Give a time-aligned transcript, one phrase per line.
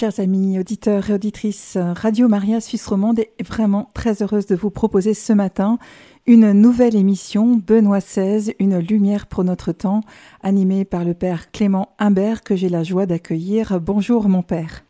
[0.00, 4.70] Chers amis auditeurs et auditrices, Radio Maria Suisse Romande est vraiment très heureuse de vous
[4.70, 5.78] proposer ce matin
[6.26, 10.00] une nouvelle émission Benoît XVI, une lumière pour notre temps,
[10.42, 13.78] animée par le père Clément Imbert que j'ai la joie d'accueillir.
[13.78, 14.84] Bonjour mon père.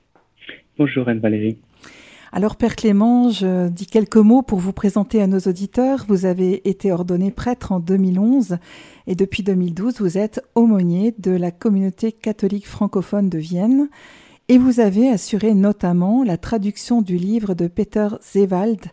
[0.79, 1.59] Bonjour Anne-Valérie.
[2.31, 6.05] Alors Père Clément, je dis quelques mots pour vous présenter à nos auditeurs.
[6.07, 8.59] Vous avez été ordonné prêtre en 2011
[9.09, 13.89] et depuis 2012 vous êtes aumônier de la communauté catholique francophone de Vienne
[14.51, 18.85] et vous avez assuré notamment la traduction du livre de Peter Zewald,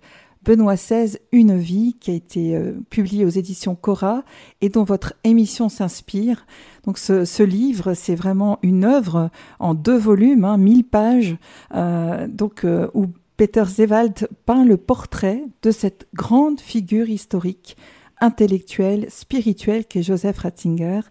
[0.43, 4.23] Benoît XVI, Une vie, qui a été euh, publié aux éditions Cora
[4.61, 6.45] et dont votre émission s'inspire.
[6.83, 11.37] Donc ce, livre, c'est vraiment une œuvre en deux volumes, hein, 1000 pages,
[11.73, 17.77] euh, donc euh, où Peter Zewald peint le portrait de cette grande figure historique
[18.19, 21.01] intellectuelle, spirituelle qu'est Joseph Ratzinger.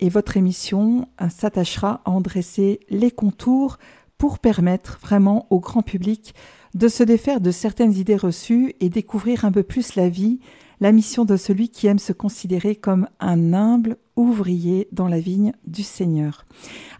[0.00, 3.78] Et votre émission euh, s'attachera à en dresser les contours
[4.18, 6.34] pour permettre vraiment au grand public
[6.74, 10.40] de se défaire de certaines idées reçues et découvrir un peu plus la vie,
[10.80, 15.52] la mission de celui qui aime se considérer comme un humble ouvrier dans la vigne
[15.66, 16.44] du Seigneur.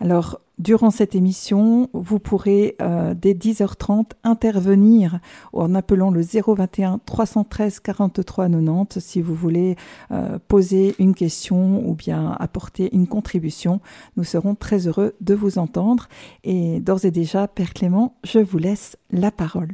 [0.01, 5.21] Alors, durant cette émission, vous pourrez euh, dès 10h30 intervenir
[5.53, 9.77] en appelant le 021 313 43 90 si vous voulez
[10.11, 13.81] euh, poser une question ou bien apporter une contribution.
[14.17, 16.09] Nous serons très heureux de vous entendre.
[16.45, 19.73] Et d'ores et déjà, Père Clément, je vous laisse la parole.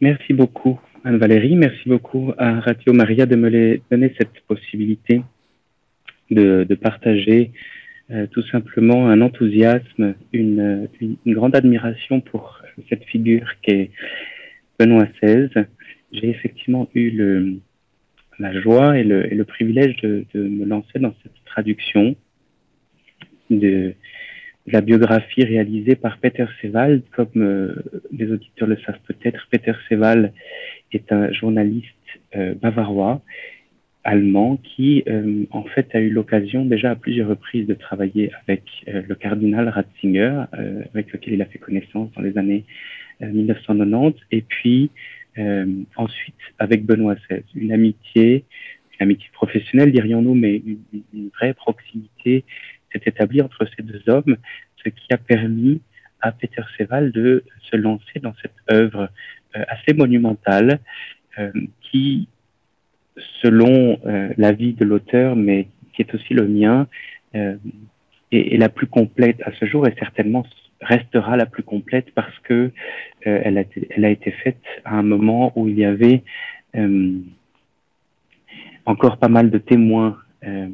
[0.00, 0.78] Merci beaucoup.
[1.04, 1.56] Anne-Valérie.
[1.56, 5.22] Merci beaucoup à Radio Maria de me donner cette possibilité
[6.30, 7.50] de, partager
[8.12, 10.88] euh, tout simplement un enthousiasme, une,
[11.26, 13.90] grande admiration pour cette figure qu'est
[14.78, 15.48] Benoît XVI.
[16.12, 17.58] J'ai effectivement eu
[18.38, 22.14] la joie et le, privilège de, me lancer dans cette traduction
[23.50, 23.94] de,
[24.66, 27.02] la biographie réalisée par Peter Seval.
[27.12, 27.74] Comme euh,
[28.12, 30.32] les auditeurs le savent peut-être, Peter Seval
[30.92, 31.86] est un journaliste
[32.36, 33.20] euh, bavarois
[34.04, 38.64] allemand qui euh, en fait a eu l'occasion déjà à plusieurs reprises de travailler avec
[38.88, 40.44] euh, le cardinal Ratzinger
[40.92, 42.64] avec lequel il a fait connaissance dans les années
[43.20, 44.90] 1990 et puis
[45.94, 48.44] ensuite avec Benoît XVI une amitié
[48.98, 50.78] une amitié professionnelle dirions-nous mais une,
[51.14, 52.44] une, vraie proximité
[52.92, 54.36] s'est établie entre ces deux hommes
[54.84, 55.80] ce qui a permis
[56.20, 59.08] à Peter Seval de se lancer dans cette œuvre
[59.56, 60.78] euh, assez monumentale
[61.38, 62.28] euh, qui,
[63.42, 66.86] selon euh, l'avis de l'auteur, mais qui est aussi le mien,
[67.34, 70.44] est, la plus complète à ce jour et certainement
[70.80, 72.70] restera la plus complète parce que
[73.22, 76.22] elle, a elle, a été, faite à un moment où il y avait
[78.84, 80.68] encore pas mal de témoins euh,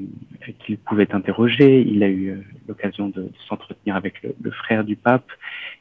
[0.60, 1.82] qu'il pouvait interroger.
[1.82, 5.30] Il a eu l'occasion de, s'entretenir avec le, frère du pape.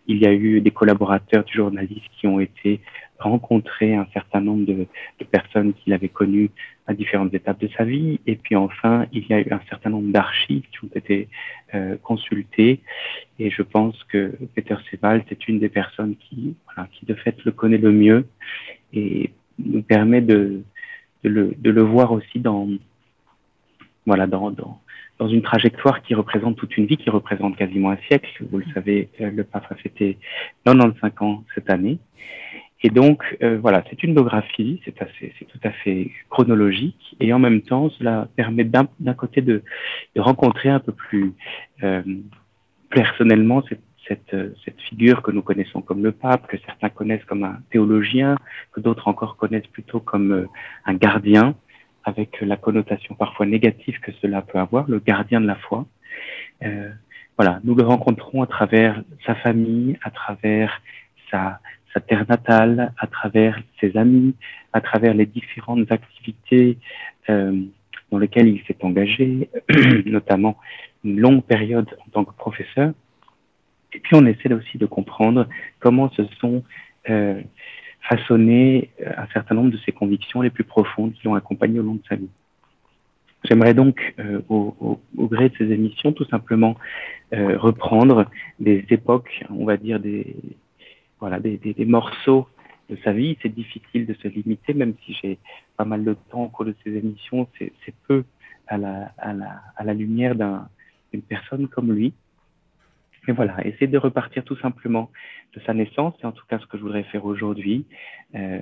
[0.08, 2.81] Il y a eu des collaborateurs du journaliste qui ont été
[3.20, 4.88] rencontrés, un certain nombre de,
[5.31, 6.50] personnes qu'il avait connues
[6.86, 8.20] à différentes étapes de sa vie.
[8.28, 11.28] Et puis enfin, il y a eu un certain nombre d'archives qui ont été
[11.74, 12.81] euh, consultées.
[13.40, 17.36] Et je pense que Peter Sebald est une des personnes qui, voilà, qui de fait
[17.46, 18.28] le connaît le mieux
[18.94, 20.62] et nous permet de,
[21.24, 22.68] le, de le voir aussi dans,
[24.07, 24.81] voilà, dans, dans,
[25.19, 28.44] dans une trajectoire qui représente toute une vie, qui représente quasiment un siècle.
[28.50, 30.18] Vous le savez, euh, le pape a fêté
[30.66, 32.00] 95 ans cette année.
[32.84, 37.62] Et donc, euh, voilà, c'est une biographie, c'est tout à fait chronologique, et en même
[37.62, 39.63] temps, cela permet d'un, d'un côté de,
[40.16, 41.34] de, rencontrer un peu plus
[41.81, 42.03] euh,
[42.91, 47.44] personnellement cette, cette, cette, figure que nous connaissons comme le pape, que certains connaissent comme
[47.44, 48.38] un théologien,
[48.72, 50.45] que d'autres encore connaissent plutôt comme euh,
[50.85, 51.56] un gardien
[52.07, 55.85] avec la connotation parfois négative que cela peut avoir, le gardien de la foi.
[56.63, 56.90] Euh,
[57.38, 60.81] voilà, nous le rencontrons à travers sa famille, à travers
[61.29, 61.59] sa,
[62.07, 64.35] terre natale, à travers ses amis,
[64.72, 66.78] à travers les différentes activités
[67.28, 67.59] euh,
[68.12, 69.50] dans lesquelles il s'est engagé,
[70.06, 70.57] notamment
[71.03, 72.94] une longue période en tant que professeur.
[73.94, 75.48] Et puis on essaie aussi de comprendre
[75.80, 76.63] comment se sont
[77.09, 77.42] euh,
[78.07, 81.83] façonner euh, un certain nombre de ses convictions les plus profondes qui l'ont accompagné au
[81.83, 82.30] long de sa vie.
[83.44, 86.75] J'aimerais donc, euh, au, au, au, gré de ces émissions, tout simplement
[87.33, 88.25] euh, reprendre
[88.59, 90.36] des époques, on va dire des,
[91.19, 92.48] voilà, des, des, des morceaux
[92.89, 93.38] de sa vie.
[93.42, 95.38] C'est difficile de se limiter, même si j'ai
[95.75, 97.48] pas mal de temps au cours de ces émissions.
[97.59, 97.71] C'est
[98.07, 98.24] peu
[98.68, 102.13] à la, à la, à la lumière d'une personne comme lui.
[103.27, 105.12] Mais voilà, essayer de repartir tout simplement
[105.53, 107.85] de sa naissance, c'est en tout cas ce que je voudrais faire aujourd'hui,
[108.35, 108.62] euh,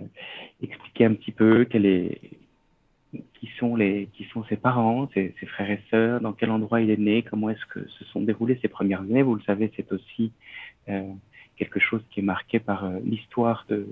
[0.61, 6.81] expliquer un petit peu qui sont ses parents, ses, frères et sœurs, dans quel endroit
[6.81, 9.21] il est né, comment est-ce que se sont déroulées ses premières années.
[9.21, 10.31] Vous le savez, c'est aussi
[10.89, 11.03] euh,
[11.57, 13.87] quelque chose qui est marqué par euh, l'histoire de,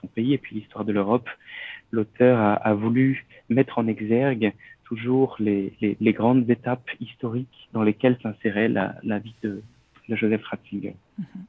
[0.00, 1.28] son pays et puis l'histoire de l'Europe.
[1.90, 4.52] L'auteur a, voulu mettre en exergue
[4.84, 9.62] toujours les, grandes étapes historiques dans lesquelles s'insérait la, vie de,
[10.12, 10.94] de Joseph Ratzinger.
[11.18, 11.44] Mm-hmm.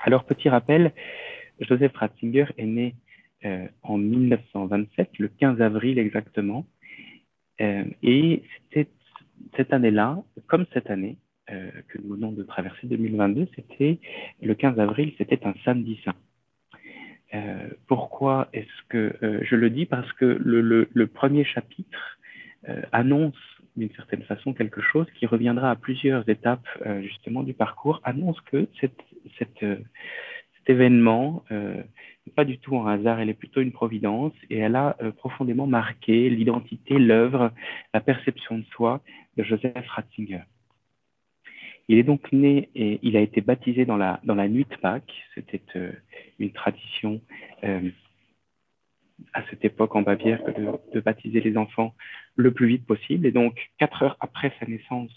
[0.00, 0.92] Alors, petit rappel,
[1.60, 2.94] Joseph Ratzinger est né
[3.44, 6.66] euh, en 1927, le 15 avril exactement.
[7.60, 8.88] Euh, et c'était
[9.56, 11.16] cette année-là, comme cette année
[11.50, 13.98] euh, que nous venons de traverser 2022, c'était
[14.40, 16.14] le 15 avril, c'était un samedi saint.
[17.86, 22.18] Pourquoi est-ce que je le dis Parce que le, le, le premier chapitre
[22.90, 23.36] annonce
[23.76, 26.66] d'une certaine façon quelque chose qui reviendra à plusieurs étapes
[27.02, 29.00] justement du parcours, annonce que cette,
[29.38, 29.64] cet
[30.66, 31.44] événement
[32.28, 35.66] pas du tout un hasard, elle est plutôt une providence et elle a euh, profondément
[35.66, 37.52] marqué l'identité, l'œuvre,
[37.94, 39.00] la perception de soi
[39.36, 40.42] de Joseph Ratzinger.
[41.88, 44.76] Il est donc né et il a été baptisé dans la, dans la nuit de
[44.76, 45.24] Pâques.
[45.34, 45.92] C'était euh,
[46.38, 47.20] une tradition
[47.64, 47.90] euh,
[49.32, 50.40] à cette époque en Bavière
[50.92, 51.94] de, baptiser les enfants
[52.36, 53.26] le plus vite possible.
[53.26, 55.10] Et donc, quatre heures après sa naissance,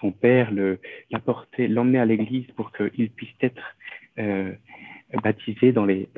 [0.00, 3.76] son père l'emmenait à l'église pour qu'il puisse être
[4.18, 4.52] euh,
[5.22, 6.08] baptisé dans les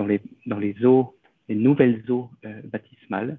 [0.84, 1.14] eaux,
[1.48, 3.38] les nouvelles eaux euh, baptismales.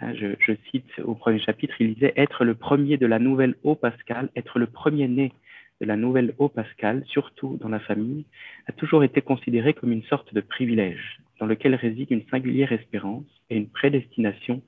[0.00, 3.56] Hein, je, je, cite au premier chapitre, il disait être le premier de la nouvelle
[3.64, 5.32] eau pascale, être le premier né
[5.80, 8.24] de la nouvelle eau pascale, surtout dans la famille,
[8.66, 13.26] a toujours été considéré comme une sorte de privilège dans lequel réside une singulière espérance
[13.50, 14.62] et une prédestination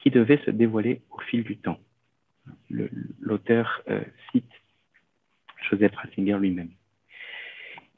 [0.00, 1.78] qui devait se dévoiler au fil du temps.
[3.20, 4.00] L'auteur euh,
[4.32, 4.50] cite
[5.68, 6.70] Joseph Ratzinger lui-même.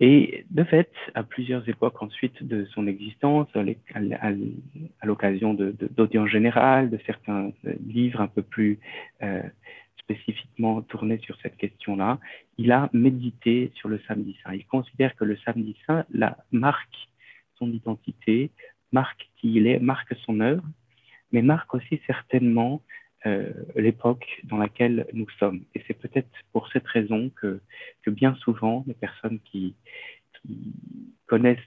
[0.00, 6.98] Et de fait, à plusieurs époques ensuite de son existence, à l'occasion d'audiences générales, de
[7.06, 8.80] certains euh, livres un peu plus
[9.22, 9.42] euh,
[10.00, 12.18] spécifiquement tournés sur cette question-là,
[12.58, 14.54] il a médité sur le samedi saint.
[14.54, 17.08] Il considère que le samedi saint la marque
[17.62, 18.50] son identité,
[18.90, 20.64] marque qui il est, marque son œuvre,
[21.30, 22.82] mais marque aussi certainement
[23.24, 25.60] euh, l'époque dans laquelle nous sommes.
[25.74, 27.60] Et c'est peut-être pour cette raison que,
[28.02, 29.74] que, bien souvent, les personnes qui,
[31.26, 31.58] connaissent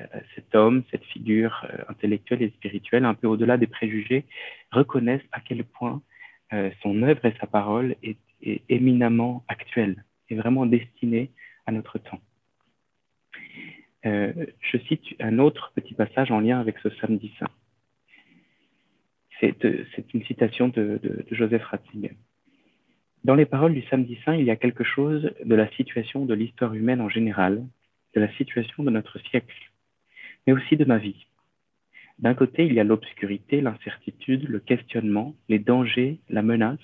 [0.00, 4.24] euh, cet homme, cette figure euh, intellectuelle et spirituelle, un peu au-delà des préjugés,
[4.72, 6.02] reconnaissent à quel point
[6.82, 11.32] son œuvre et sa parole est, est éminemment actuelle et vraiment destinée
[11.66, 12.20] à notre temps.
[14.06, 17.50] Euh, je cite un autre petit passage en lien avec ce samedi saint.
[19.40, 22.16] C'est une citation de, Joseph Ratzinger.
[23.24, 26.34] Dans les paroles du samedi saint, il y a quelque chose de la situation de
[26.34, 27.66] l'histoire humaine en général,
[28.14, 29.70] de la situation de notre siècle,
[30.46, 31.26] mais aussi de ma vie.
[32.18, 36.78] D'un côté, il y a l'obscurité, l'incertitude, le questionnement, les dangers, la menace,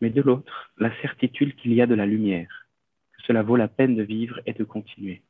[0.00, 2.66] mais de l'autre, la certitude qu'il y a de la lumière,
[3.12, 5.22] que cela vaut la peine de vivre et de continuer.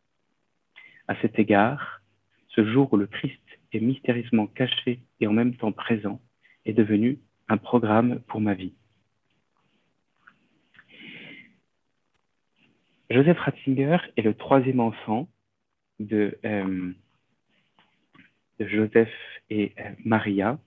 [1.11, 2.03] À cet égard,
[2.51, 3.43] ce jour où le Christ
[3.73, 6.21] est mystérieusement caché et en même temps présent,
[6.65, 7.19] est devenu
[7.49, 8.75] un programme pour ma vie.
[13.11, 15.29] Joseph Ratzinger est le troisième enfant
[15.99, 16.93] de, euh,
[18.61, 19.13] Joseph
[19.51, 20.61] et euh, Maria.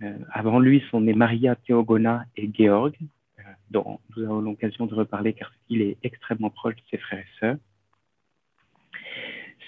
[0.00, 2.96] Euh, avant lui sont nés Maria Théogona et Georg,
[3.70, 7.38] dont nous avons l'occasion de reparler car il est extrêmement proche de ses frères et
[7.38, 7.58] sœurs.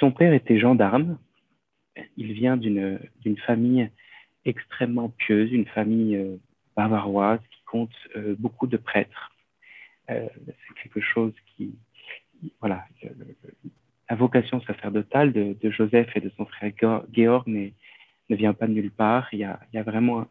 [0.03, 1.17] Son père était gendarme
[2.17, 2.99] il vient d'une
[3.47, 3.89] famille
[4.45, 6.39] extrêmement pieuse, une famille euh,
[6.75, 9.31] bavaroise qui compte euh, beaucoup de prêtres.
[10.11, 11.79] Euh, c'est quelque chose qui,
[12.59, 12.85] voilà,
[14.11, 16.73] la vocation sacerdotale de, Joseph et de son frère
[17.13, 17.71] Georg ne
[18.31, 19.29] vient pas de nulle part.
[19.33, 20.27] Il y a, vraiment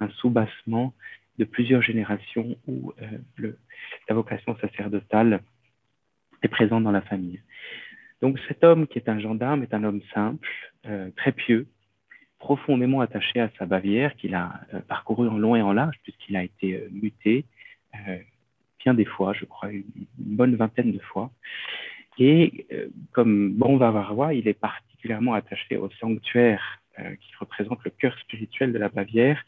[0.00, 0.94] un, soubassement
[1.38, 2.94] de plusieurs générations où
[3.38, 5.42] la vocation sacerdotale
[6.42, 7.42] est présente dans la famille.
[8.22, 10.48] Donc cet homme qui est un gendarme est un homme simple,
[10.86, 11.66] euh, très pieux,
[12.42, 16.36] profondément attaché à sa Bavière qu'il a euh, parcouru en long et en large puisqu'il
[16.36, 17.44] a été euh, muté
[17.94, 18.18] euh,
[18.80, 19.84] bien des fois, je crois une,
[20.18, 21.30] bonne vingtaine de fois.
[22.18, 22.66] Et
[23.12, 28.78] comme bon bavarois, il est particulièrement attaché au sanctuaire qui représente le cœur spirituel de
[28.78, 29.40] la Bavière,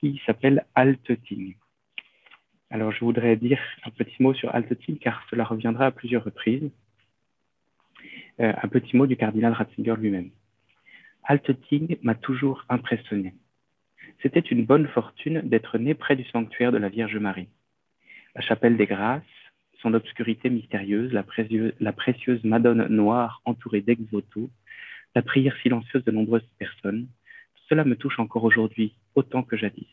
[0.00, 1.54] qui s'appelle Altötting.
[2.70, 6.70] Alors je voudrais dire un petit mot sur Altötting car cela reviendra à plusieurs reprises
[8.40, 10.30] euh, un petit mot du cardinal Ratzinger lui-même.
[11.24, 13.34] Altötting m'a toujours impressionné.
[14.22, 17.48] C'était une bonne fortune d'être né près du sanctuaire de la Vierge Marie.
[18.34, 19.22] La chapelle des Grâces,
[19.82, 24.50] son obscurité mystérieuse, la, précieuse, la précieuse Madone noire entourée d'ex-voto,
[25.14, 27.08] la prière silencieuse de nombreuses personnes,
[27.68, 29.88] cela me touche encore aujourd'hui autant que jadis.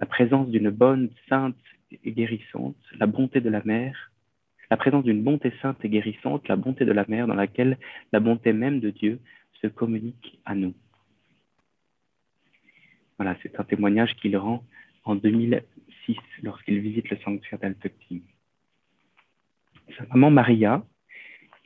[0.00, 1.56] La présence d'une bonne, sainte
[1.92, 4.12] et guérissante, la bonté de la mère,
[4.74, 7.78] la présence d'une bonté sainte et guérissante, la bonté de la mère dans laquelle
[8.10, 9.20] la bonté même de Dieu
[9.62, 10.74] se communique à nous.
[13.16, 14.64] Voilà, c'est un témoignage qu'il rend
[15.04, 18.22] en 2006 lorsqu'il visite le sanctuaire d'Alpectine.
[19.96, 20.84] Sa maman Maria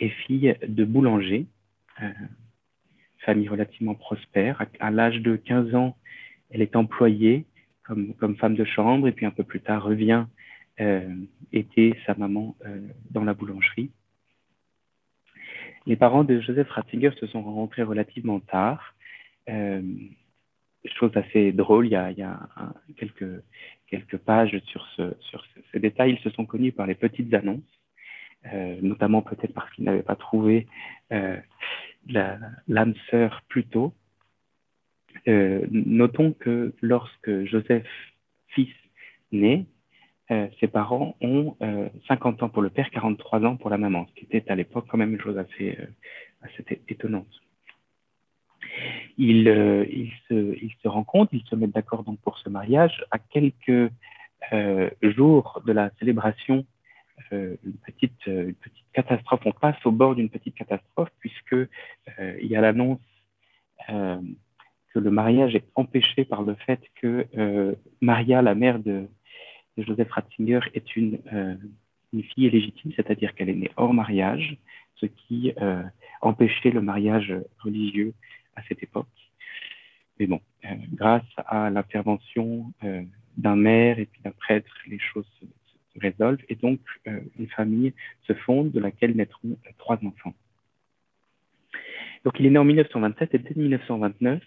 [0.00, 1.46] est fille de boulanger,
[2.02, 2.10] euh,
[3.20, 4.66] famille relativement prospère.
[4.80, 5.96] À, l'âge de 15 ans,
[6.50, 7.46] elle est employée
[7.84, 10.26] comme, femme de chambre et puis un peu plus tard revient
[10.78, 12.80] aider sa maman euh,
[13.11, 13.90] dans la boulangerie.
[15.87, 18.94] Les parents de Joseph Ratzinger se sont rencontrés relativement tard.
[19.49, 19.82] Euh,
[20.97, 22.44] chose assez drôle, il y a,
[22.97, 26.12] quelques, pages sur, ce, sur ces détails.
[26.12, 27.61] Ils se sont connus par les petites annonces,
[28.52, 30.66] euh, notamment peut-être parce qu'ils n'avaient pas trouvé
[31.12, 31.37] euh,
[32.08, 33.92] l'âme sœur plus tôt.
[35.26, 37.87] Euh, notons que lorsque Joseph,
[38.49, 38.73] fils,
[39.32, 39.77] naît, euh,
[40.28, 41.56] ses parents ont
[42.06, 44.87] 50 ans pour le père, 43 ans pour la maman, ce qui était à l'époque
[44.88, 45.78] quand même une chose assez,
[46.42, 47.26] assez étonnante.
[49.16, 53.04] Ils, euh, ils, se, ils, se, rencontrent, ils se mettent d'accord donc pour ce mariage.
[53.11, 53.90] À quelques
[54.52, 56.64] euh, jours de la célébration,
[57.32, 61.56] euh, une, petite, une petite catastrophe, on passe au bord d'une petite catastrophe puisque
[62.18, 63.00] il y a l'annonce
[63.88, 67.26] que le mariage est empêché par le fait que
[68.00, 69.08] Maria, la mère de,
[69.82, 71.18] Joseph Ratzinger, est une,
[72.12, 74.56] une fille illégitime, c'est-à-dire qu'elle est née hors mariage,
[74.97, 75.52] ce qui
[76.20, 78.12] empêchait le mariage religieux
[78.56, 79.06] à cette époque.
[80.18, 83.02] Mais bon, euh, grâce à l'intervention euh,
[83.37, 85.47] d'un maire et puis d'un prêtre, les choses se,
[86.00, 87.92] résolvent et donc euh, une famille
[88.28, 90.32] se fonde de laquelle naîtront trois enfants.
[92.25, 94.40] Donc il est né en 1927 et dès 1929,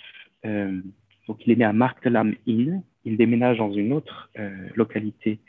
[1.27, 2.83] donc il est né à Marktelam Inn.
[3.05, 4.29] Il déménage dans une autre
[4.75, 5.39] localité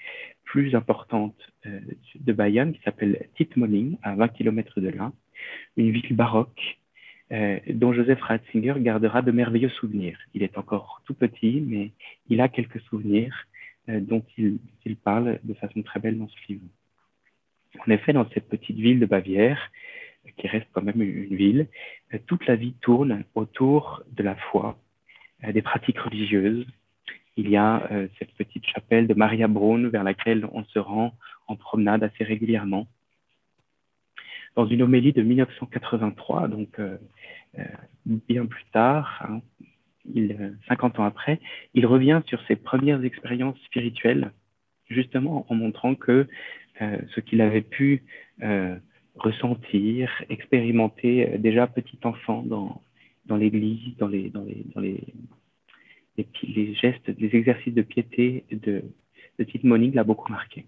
[0.44, 5.12] plus importante de Bayonne qui s'appelle Titmoning, à 20 km de là,
[5.76, 6.78] une ville baroque
[7.32, 10.18] euh, dont Joseph Ratzinger gardera de merveilleux souvenirs.
[10.35, 11.92] Il est encore tout petit, mais
[12.28, 13.47] il a quelques souvenirs
[13.88, 16.64] euh, dont il, il, parle de façon très belle dans ce livre.
[17.87, 19.71] En effet, dans cette petite ville de Bavière,
[20.37, 21.68] qui reste quand même une ville,
[22.12, 24.78] euh, toute la vie tourne autour de la foi,
[25.54, 26.66] des pratiques religieuses.
[27.37, 31.15] Il y a cette petite chapelle de Maria Braun vers laquelle on se rend
[31.47, 32.87] en promenade assez régulièrement.
[34.55, 36.99] Dans une homélie de 1983, donc euh,
[37.59, 37.65] euh,
[38.07, 39.41] bien plus tard, hein,
[40.15, 41.41] il, 50 ans après,
[41.75, 44.33] il revient sur ses premières expériences spirituelles,
[44.89, 46.27] justement en montrant que
[46.81, 48.03] euh, ce qu'il avait pu
[48.43, 48.77] euh,
[49.15, 52.83] ressentir, expérimenter déjà petit enfant dans,
[53.37, 54.31] l'église, dans les,
[56.43, 58.83] les, les, gestes, les exercices de piété de,
[59.38, 60.67] de Tite l'a beaucoup marqué.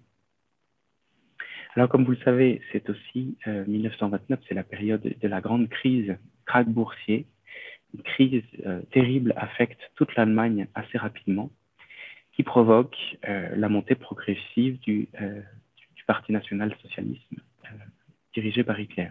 [1.77, 5.69] Alors, comme vous le savez, c'est aussi euh, 1929, c'est la période de la grande
[5.69, 7.27] crise, krach boursier.
[7.95, 11.51] Une crise euh, terrible affecte toute l'Allemagne assez rapidement,
[12.33, 12.97] qui provoque
[13.29, 15.41] euh, la montée progressive du, euh,
[16.07, 17.69] Parti national-socialisme euh,
[18.35, 19.09] dirigé par Hitler.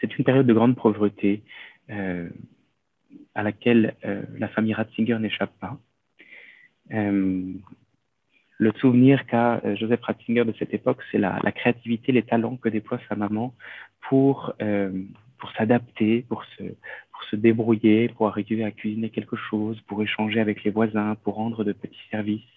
[0.00, 1.42] C'est une période de grande pauvreté
[1.88, 2.28] euh,
[3.34, 5.78] à laquelle la famille Ratzinger n'échappe pas
[8.60, 12.68] le souvenir qu'a euh, Joseph Ratzinger de cette époque, c'est la, créativité, les talents que
[12.68, 13.54] déploie sa maman
[14.02, 14.92] pour, euh,
[15.38, 20.40] pour s'adapter, pour se, pour se débrouiller, pour arriver à cuisiner quelque chose, pour échanger
[20.40, 22.52] avec les voisins, pour rendre de petits services,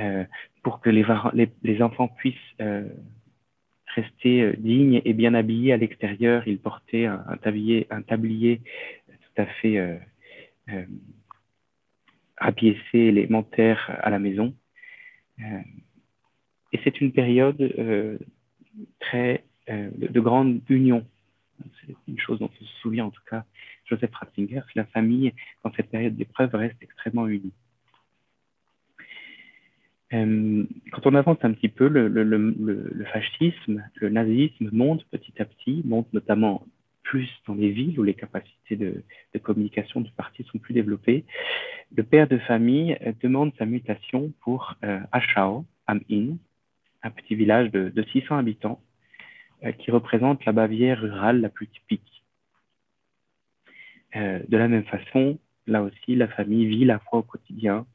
[0.00, 0.24] euh,
[0.64, 1.04] pour que les,
[1.62, 2.88] les, enfants puissent euh,
[3.94, 6.42] rester euh, dignes et bien habillés à l'extérieur.
[6.48, 8.60] Il portait un, un, tablier, un tablier
[9.34, 9.96] tout à fait euh,
[10.70, 10.84] euh,
[12.36, 14.54] rapiécé, élémentaire à la maison.
[15.40, 15.60] Euh,
[16.72, 18.18] et c'est une période euh,
[19.00, 21.06] très euh, de, de, grande union.
[21.80, 23.44] C'est une chose dont on se souvient en tout cas
[23.84, 25.32] Joseph Ratzinger, la famille,
[25.64, 27.52] dans cette période d'épreuve, reste extrêmement unie.
[30.10, 36.12] Quand on avance un petit peu, le, fascisme, le nazisme monte petit à petit, monte
[36.12, 36.66] notamment
[37.02, 39.02] plus dans les villes où les capacités de,
[39.42, 41.24] communication du parti sont plus développées.
[41.94, 46.38] Le père de famille euh, demande sa mutation pour euh, Aschau, am Inn,
[47.02, 48.80] un petit village de, de 600 habitants
[49.64, 52.24] euh, qui représente la Bavière rurale la plus typique.
[54.16, 57.86] Euh, de la même façon, là aussi, la famille vit la foi au quotidien,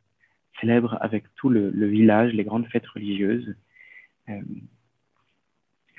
[0.60, 3.56] célèbre avec tout le village les grandes fêtes religieuses.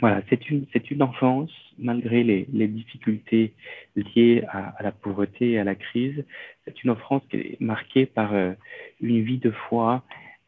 [0.01, 3.53] Voilà, c'est une, c'est une enfance, malgré les, les difficultés
[3.97, 6.25] liées à, à, la pauvreté et à la crise,
[6.65, 8.53] c'est une enfance qui est marquée par euh,
[9.01, 10.05] une vie de foi,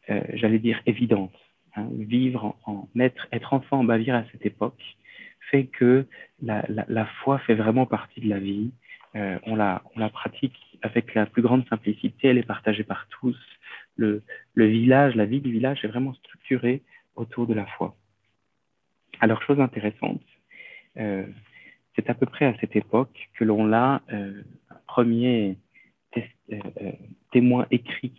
[0.09, 1.35] euh, j'allais dire, évidente.
[1.75, 1.89] Hein.
[1.97, 4.81] Vivre en, en, être, être enfant en Bavière à cette époque
[5.49, 6.05] fait que
[6.41, 8.71] la, la, la foi fait vraiment partie de la vie.
[9.15, 13.07] Euh, on, la, on la pratique avec la plus grande simplicité, elle est partagée par
[13.09, 13.37] tous.
[13.97, 14.23] Le,
[14.55, 16.81] le village, la vie du village est vraiment structurée
[17.15, 17.95] autour de la foi.
[19.21, 20.21] Alors, chose intéressante,
[20.97, 21.25] euh,
[21.95, 25.57] c'est à peu près à cette époque que l'on a euh, un premier
[26.17, 26.91] euh, euh,
[27.31, 28.13] témoin écrit,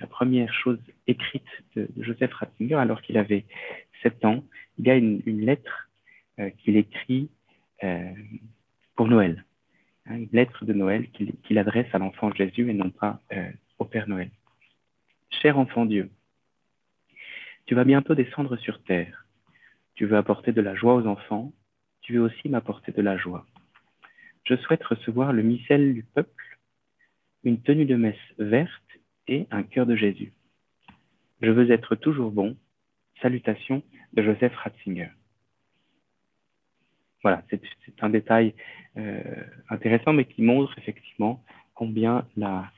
[0.00, 3.44] la première chose écrite de, Joseph Ratzinger alors qu'il avait
[4.02, 4.44] sept ans.
[4.78, 5.90] Il y a une, lettre
[6.58, 7.28] qu'il écrit
[8.96, 9.44] pour Noël,
[10.06, 13.20] hein, une lettre de Noël qu'il qu adresse à l'enfant Jésus et non pas
[13.78, 14.30] au Père Noël.
[15.42, 16.10] Cher enfant Dieu,
[17.66, 19.21] tu vas bientôt descendre sur terre
[20.02, 21.52] tu veux apporter de la joie aux enfants,
[22.00, 23.46] tu veux aussi m'apporter de la joie.
[24.42, 26.58] Je souhaite recevoir le missel du peuple,
[27.44, 30.32] une tenue de messe verte et un cœur de Jésus.
[31.40, 32.56] Je veux être toujours bon.
[33.20, 35.10] Salutations de Joseph Ratzinger.
[37.22, 37.62] Voilà, c'est
[38.00, 38.54] un détail
[38.96, 39.22] euh,
[39.68, 41.44] intéressant, mais qui montre effectivement
[41.74, 42.72] combien la,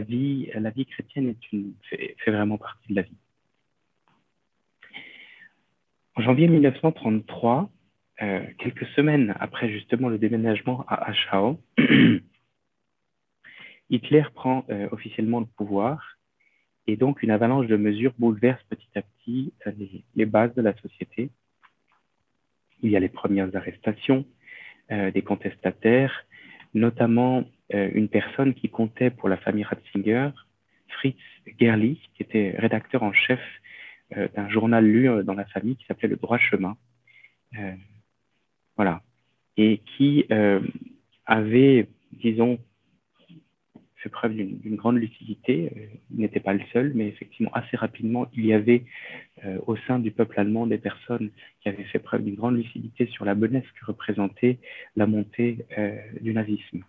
[0.00, 0.50] vie,
[0.90, 3.16] chrétienne fait vraiment partie de la vie.
[6.18, 7.68] En janvier 1933,
[8.22, 11.60] euh, quelques semaines après justement le déménagement à Achau,
[13.90, 16.16] Hitler prend euh, officiellement le pouvoir
[16.86, 19.72] et donc une avalanche de mesures bouleverse petit à petit euh,
[20.14, 21.28] les, bases de la société.
[22.82, 24.24] Il y a les premières arrestations
[24.88, 26.24] des contestataires,
[26.72, 30.30] notamment une personne qui comptait pour la famille Ratzinger,
[30.88, 31.18] Fritz
[31.58, 33.40] Gerlich, qui était rédacteur en chef
[34.10, 36.76] d'un journal lu euh, dans la famille qui s'appelait Le Droit Chemin.
[37.58, 37.74] Euh,
[38.76, 39.02] voilà.
[39.56, 40.24] Et qui
[41.24, 42.58] avait, disons,
[43.96, 45.72] fait preuve d'une grande lucidité.
[46.10, 48.84] Il n'était pas le seul, mais effectivement, assez rapidement, il y avait
[49.44, 53.06] euh, au sein du peuple allemand des personnes qui avaient fait preuve d'une grande lucidité
[53.06, 54.58] sur la bonesse que représentait
[54.96, 56.84] la montée euh, du nazisme.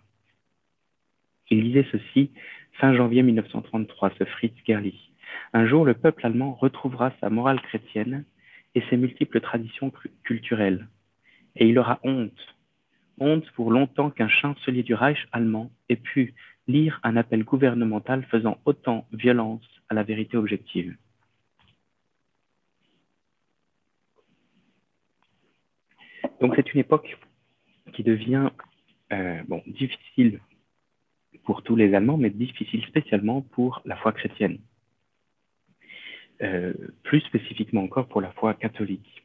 [1.50, 2.30] Il disait ceci,
[2.74, 5.12] fin janvier 1933, ce Fritz Gerlich.
[5.52, 8.24] Un jour, le peuple allemand retrouvera sa morale chrétienne
[8.74, 9.92] et ses multiples traditions
[10.24, 10.88] culturelles.
[11.56, 12.56] Et il aura honte,
[13.18, 16.34] honte pour longtemps qu'un chancelier du Reich allemand ait pu
[16.66, 20.96] lire un appel gouvernemental faisant autant violence à la vérité objective.
[26.40, 27.18] Donc c'est une époque
[27.94, 28.50] qui devient
[29.12, 30.40] euh, difficile
[31.44, 34.58] pour tous les Allemands, mais difficile spécialement pour la foi chrétienne.
[36.40, 36.72] Euh,
[37.02, 39.24] plus spécifiquement encore pour la foi catholique.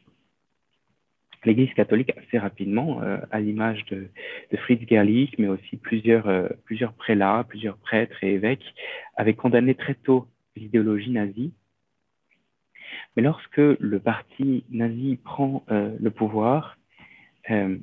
[1.45, 4.08] L'Église catholique, assez rapidement, euh, à l'image de,
[4.52, 8.65] de, Fritz Gerlich, mais aussi plusieurs, euh, plusieurs prélats, plusieurs prêtres et évêques,
[9.15, 11.54] avaient condamné très tôt l'idéologie nazie.
[13.15, 16.78] Mais lorsque le parti nazi prend euh, le pouvoir,
[17.52, 17.78] euh,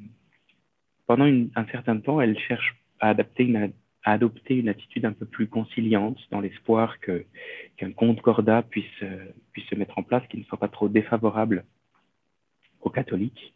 [1.07, 3.73] pendant une, un certain temps, elle cherche à adapter une,
[4.05, 7.25] à adopter une attitude un peu plus conciliante dans l'espoir que
[7.77, 11.65] qu'un concordat puisse euh, puisse se mettre en place qui ne soit pas trop défavorable
[12.81, 13.55] aux catholiques.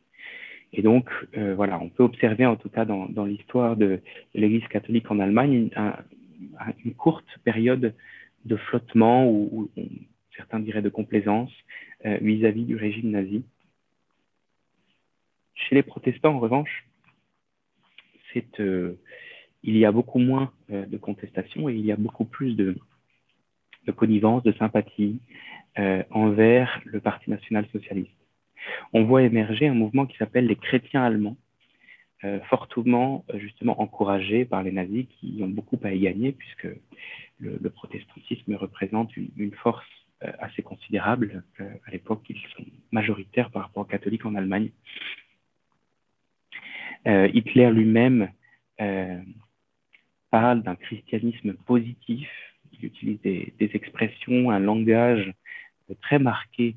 [0.72, 4.00] Et donc euh, voilà, on peut observer en tout cas dans, dans l'histoire de,
[4.34, 5.94] l'Église catholique en Allemagne une, un,
[6.84, 7.94] une, courte période
[8.44, 9.70] de flottement ou,
[10.36, 11.52] certains diraient de complaisance
[12.04, 13.44] euh, vis-à-vis -vis du régime nazi.
[15.54, 16.84] Chez les protestants, en revanche,
[18.32, 18.60] c'est
[19.64, 22.76] il y a beaucoup moins euh, de contestation et il y a beaucoup plus de,
[23.86, 25.18] de connivence, de sympathie
[25.78, 28.12] euh, envers le Parti national socialiste.
[28.92, 31.36] On voit émerger un mouvement qui s'appelle les chrétiens allemands,
[32.24, 36.68] euh, fortement justement encouragés par les nazis qui ont beaucoup à y gagner puisque
[37.38, 39.84] le, protestantisme représente une, force
[40.38, 41.42] assez considérable.
[41.58, 44.70] à l'époque, ils sont majoritaires par rapport aux catholiques en Allemagne.
[47.04, 48.30] Hitler lui-même
[50.34, 52.28] parle d'un christianisme positif,
[52.72, 55.32] il utilise des, expressions, un langage
[56.02, 56.74] très marqué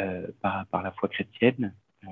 [0.00, 1.72] euh, par, la foi chrétienne.
[2.02, 2.08] Euh,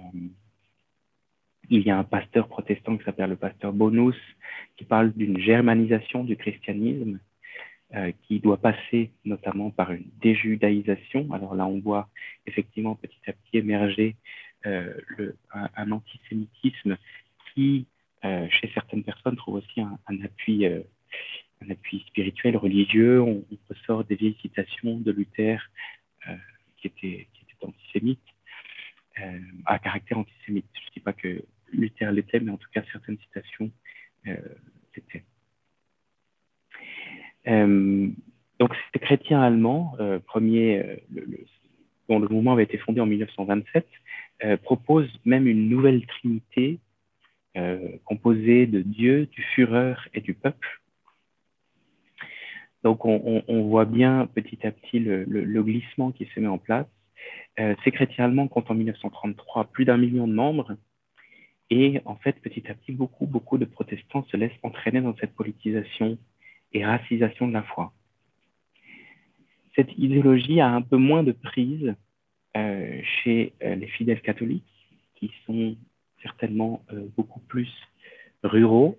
[1.68, 4.14] il y a un pasteur protestant qui s'appelle le pasteur Bonus,
[4.76, 7.18] qui parle d'une germanisation du christianisme,
[7.96, 11.32] euh, qui doit passer notamment par une déjudaïsation.
[11.32, 12.08] Alors là, on voit
[12.46, 14.14] effectivement petit à petit émerger
[14.64, 16.96] un, un, antisémitisme
[17.52, 17.86] qui
[18.48, 20.80] chez certaines personnes, trouve aussi un, un appui, euh,
[21.62, 23.20] un appui spirituel, religieux.
[23.20, 25.58] On, ressort des vieilles citations de Luther
[26.28, 26.36] euh,
[26.76, 28.20] qui, étaient, qui étaient antisémites.
[29.66, 30.66] à caractère antisémite.
[30.74, 33.70] Je ne dis pas que Luther l'était, mais en tout cas certaines citations
[34.94, 35.24] l'étaient.
[38.58, 41.02] donc ces chrétiens allemands, premier,
[42.08, 43.86] dont le mouvement avait été fondé en 1927,
[44.62, 46.78] propose même une nouvelle trinité
[48.04, 50.82] composée de Dieu, du Führer et du peuple
[52.84, 56.86] donc, on, voit bien petit à petit le, glissement qui se met en place.
[57.58, 60.76] Euh, ces chrétiens allemands comptent en 1933 plus d'un million de membres.
[61.70, 65.34] Et en fait, petit à petit, beaucoup, beaucoup de protestants se laissent entraîner dans cette
[65.34, 66.18] politisation
[66.74, 67.94] et racisation de la foi.
[69.74, 71.94] Cette idéologie a un peu moins de prise
[72.54, 74.62] euh, chez euh, les fidèles catholiques,
[75.14, 75.74] qui sont
[76.24, 76.82] certainement
[77.16, 77.70] beaucoup plus
[78.42, 78.98] ruraux,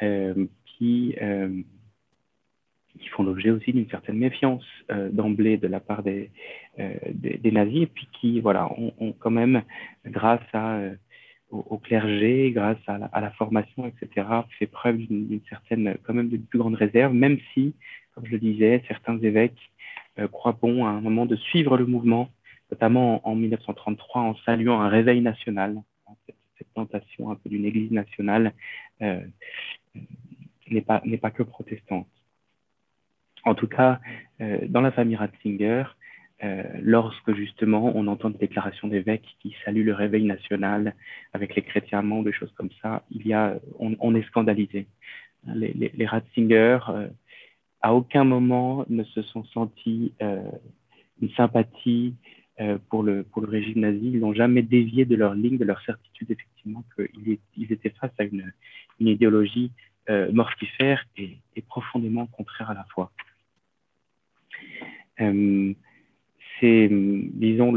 [0.00, 1.14] qui
[2.98, 6.30] qui font l'objet aussi d'une certaine méfiance euh, d'emblée de la part des,
[6.78, 6.94] euh,
[7.44, 9.62] nazis, et puis qui, voilà, ont, quand même,
[10.06, 10.94] grâce euh,
[11.50, 14.26] au, clergé, grâce à la, formation, etc.,
[14.58, 17.74] fait preuve d'une certaine, quand même, d'une plus grande réserve, même si,
[18.14, 19.70] comme je le disais, certains évêques
[20.30, 22.30] croient bon à un moment de suivre le mouvement,
[22.70, 25.76] notamment en, 1933, en saluant un réveil national,
[26.26, 28.52] cette, cette tentation un peu d'une église nationale
[30.70, 32.08] n'est pas, pas que protestante.
[33.44, 34.00] En tout cas,
[34.40, 35.84] euh, dans la famille Ratzinger,
[36.42, 40.94] euh, lorsque justement on entend des déclarations d'évêques qui saluent le réveil national
[41.32, 44.86] avec les chrétiens allemands, des choses comme ça, il y a, on, est scandalisé.
[45.46, 47.08] Les, Ratzinger, euh,
[47.82, 50.14] à aucun moment ne se sont sentis
[51.20, 52.14] une sympathie
[52.88, 54.12] pour, le, pour le régime nazi.
[54.14, 58.12] Ils n'ont jamais dévié de leur ligne, de leur certitude, effectivement, qu'ils ils étaient face
[58.18, 58.52] à une,
[59.00, 59.72] idéologie
[60.32, 63.10] mortifère et, profondément contraire à la foi.
[65.20, 65.74] Euh,
[66.60, 67.72] c'est, disons,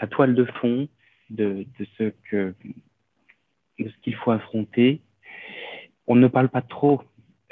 [0.00, 0.88] la toile de fond
[1.30, 1.66] de,
[1.98, 2.12] ce
[4.02, 5.00] qu'il faut affronter.
[6.06, 7.02] On ne parle pas trop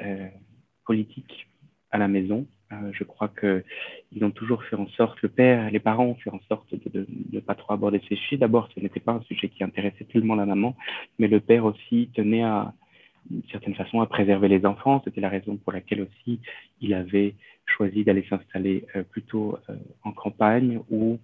[0.01, 0.29] euh,
[0.87, 1.49] politique
[1.91, 2.47] à la maison.
[2.73, 3.63] Euh, je crois que
[4.13, 7.07] ils ont toujours fait en sorte, le père, les parents ont fait en sorte de
[7.33, 8.37] ne pas trop aborder ces sujets.
[8.39, 10.75] D'abord, ce n'était pas un sujet qui intéressait tellement la maman,
[11.19, 12.73] mais le père aussi tenait à,
[13.29, 15.03] d'une certaine façon à préserver les enfants.
[15.05, 16.41] C'était la raison pour laquelle aussi
[16.81, 17.35] il avait
[17.67, 21.19] choisi d'aller s'installer euh, plutôt euh, en campagne où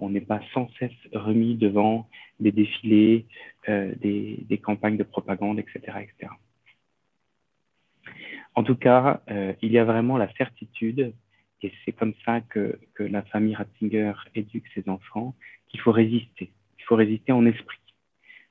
[0.00, 2.08] on n'est pas sans cesse remis devant
[2.40, 3.26] des défilés,
[3.68, 5.98] des, campagnes de propagande, etc.
[6.00, 6.32] etc.
[8.54, 9.22] En tout cas,
[9.62, 11.12] il y a vraiment la certitude,
[11.62, 15.34] et c'est comme ça que, que la famille Ratzinger éduque ses enfants,
[15.68, 16.50] qu'il faut résister.
[16.78, 17.78] Il faut résister en esprit.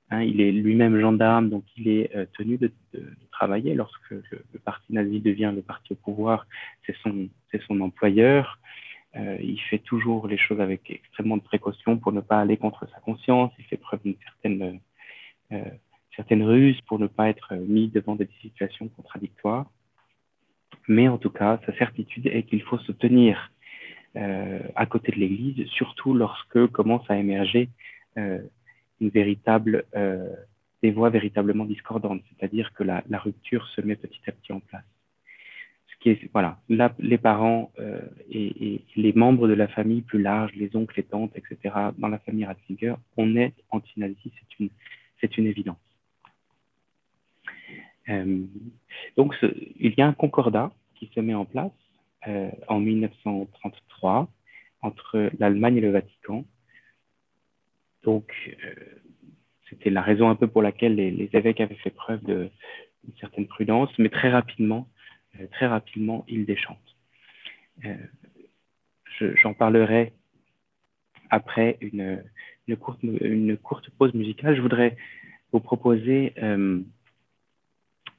[0.10, 3.76] Hein, il est lui-même gendarme, donc il est euh, tenu de, de, de, travailler.
[3.76, 6.48] Lorsque le, le, parti nazi devient le parti au pouvoir,
[6.86, 8.58] c'est son, c'est son employeur.
[9.18, 12.88] Euh, il fait toujours les choses avec extrêmement de précaution pour ne pas aller contre
[12.90, 13.52] sa conscience.
[13.60, 14.80] Il fait preuve d'une certaine,
[15.52, 15.64] euh,
[16.16, 19.66] certaine ruse pour ne pas être mis devant des situations contradictoires.
[20.88, 23.52] Mais en tout cas, sa certitude est qu'il faut se tenir
[24.16, 27.70] euh, à côté de l'Église, surtout lorsque commence à émerger
[28.18, 28.40] euh,
[29.00, 30.34] une véritable, euh,
[30.82, 34.60] des voix véritablement discordantes, c'est-à-dire que la, la, rupture se met petit à petit en
[34.60, 34.84] place.
[35.88, 40.02] Ce qui est, voilà, là, les parents euh, et, et, les membres de la famille
[40.02, 44.60] plus large, les oncles, les tantes, etc., dans la famille Ratzinger, on est anti-nazi, c'est
[44.60, 44.70] une,
[45.20, 45.87] c'est une évidence.
[48.10, 48.44] Euh,
[49.18, 49.36] donc,
[49.80, 51.72] il y a un concordat qui se met en place
[52.28, 54.30] euh, en 1933
[54.82, 56.46] entre l'Allemagne et le Vatican
[58.08, 58.32] donc,
[58.64, 58.74] euh,
[59.70, 62.50] c'était la raison un peu pour laquelle les, évêques avaient fait preuve d'une
[63.20, 64.88] certaine prudence, mais très rapidement,
[65.52, 66.96] très rapidement, ils déchantent.
[69.20, 70.14] J'en parlerai
[71.30, 72.24] après une,
[72.78, 74.56] courte, pause musicale.
[74.56, 74.96] Je voudrais
[75.52, 76.34] vous proposer,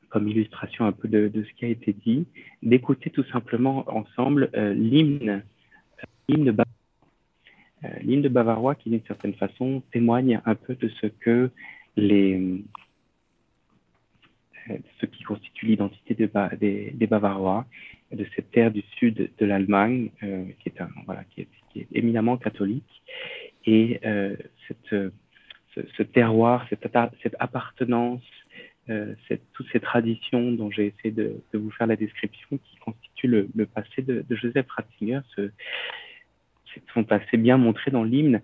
[0.09, 2.27] comme illustration un peu de, ce qui a été dit,
[2.63, 5.43] d'écouter tout simplement ensemble euh, l'hymne,
[6.31, 6.55] euh,
[8.03, 11.51] l'hymne de Bavarois qui, d'une certaine façon, témoigne un peu de ce que
[11.97, 12.63] les,
[14.71, 17.67] euh, ce qui constitue l'identité de, des, Bavarois,
[18.13, 21.49] de cette terre du sud de l'Allemagne, euh, qui, est un, voilà, qui, est,
[21.93, 23.03] éminemment catholique.
[23.67, 24.35] Et euh,
[24.67, 25.13] cette,
[25.75, 28.48] ce, terroir, cette, appartenance, euh,
[29.29, 33.67] cette, toutes ces traditions dont j'ai essayé de, vous faire la description, qui constituent le,
[33.67, 35.51] passé de, Joseph Ratzinger, ce,
[36.93, 38.41] sont assez bien montrés dans l'hymne.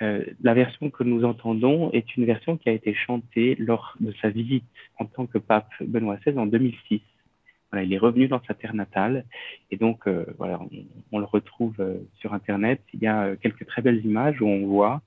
[0.00, 4.12] Euh, la version que nous entendons est une version qui a été chantée lors de
[4.22, 4.64] sa visite
[4.98, 7.00] en tant que pape Benoît XVI en 2006
[7.72, 9.24] Voilà, il est revenu dans sa terre natale
[9.72, 10.24] et donc euh,
[11.10, 12.80] on, le retrouve euh, sur internet.
[12.94, 15.02] Il y a euh, quelques très belles images où on voit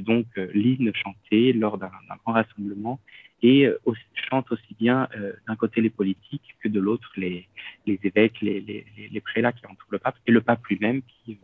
[0.00, 1.92] donc l'hymne chanté lors d'un
[2.24, 2.98] grand rassemblement
[3.48, 3.70] et
[4.28, 5.08] chante aussi bien
[5.46, 7.46] d'un côté les politiques que de l'autre les,
[7.86, 11.38] évêques, les, les, prélats qui entourent le pape et le pape lui-même qui,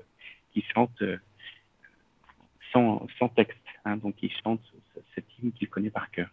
[0.52, 1.02] qui chante
[2.72, 3.58] sans, sans texte.
[3.84, 4.60] Hein, donc il chante
[5.14, 6.28] cette hymne qu'il connaît par cœur.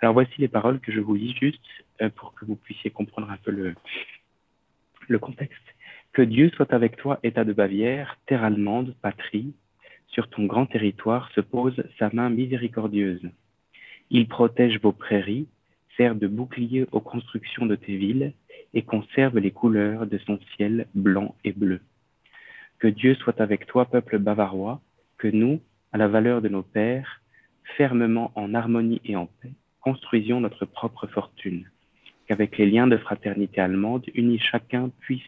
[0.00, 1.60] Alors voici les paroles que je vous lis juste
[2.00, 3.74] euh, pour que vous puissiez comprendre un peu le,
[5.08, 5.62] le contexte.
[6.12, 9.54] Que Dieu soit avec toi, État de Bavière, terre allemande, patrie.
[10.08, 13.22] Sur ton grand territoire se pose sa main miséricordieuse.
[14.14, 15.48] Il protège vos prairies,
[15.96, 18.34] sert de bouclier aux constructions de tes villes
[18.74, 21.80] et conserve les couleurs de son ciel blanc et bleu.
[22.78, 24.82] Que Dieu soit avec toi, peuple bavarois,
[25.16, 27.22] que nous, à la valeur de nos pères,
[27.78, 31.70] fermement en harmonie et en paix, construisions notre propre fortune,
[32.26, 35.22] qu'avec les liens de fraternité allemande, unis chacun puisse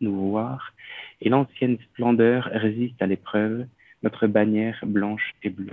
[0.00, 0.74] nous voir,
[1.20, 3.66] et l'ancienne splendeur résiste à l'épreuve,
[4.02, 5.70] notre bannière blanche et bleue.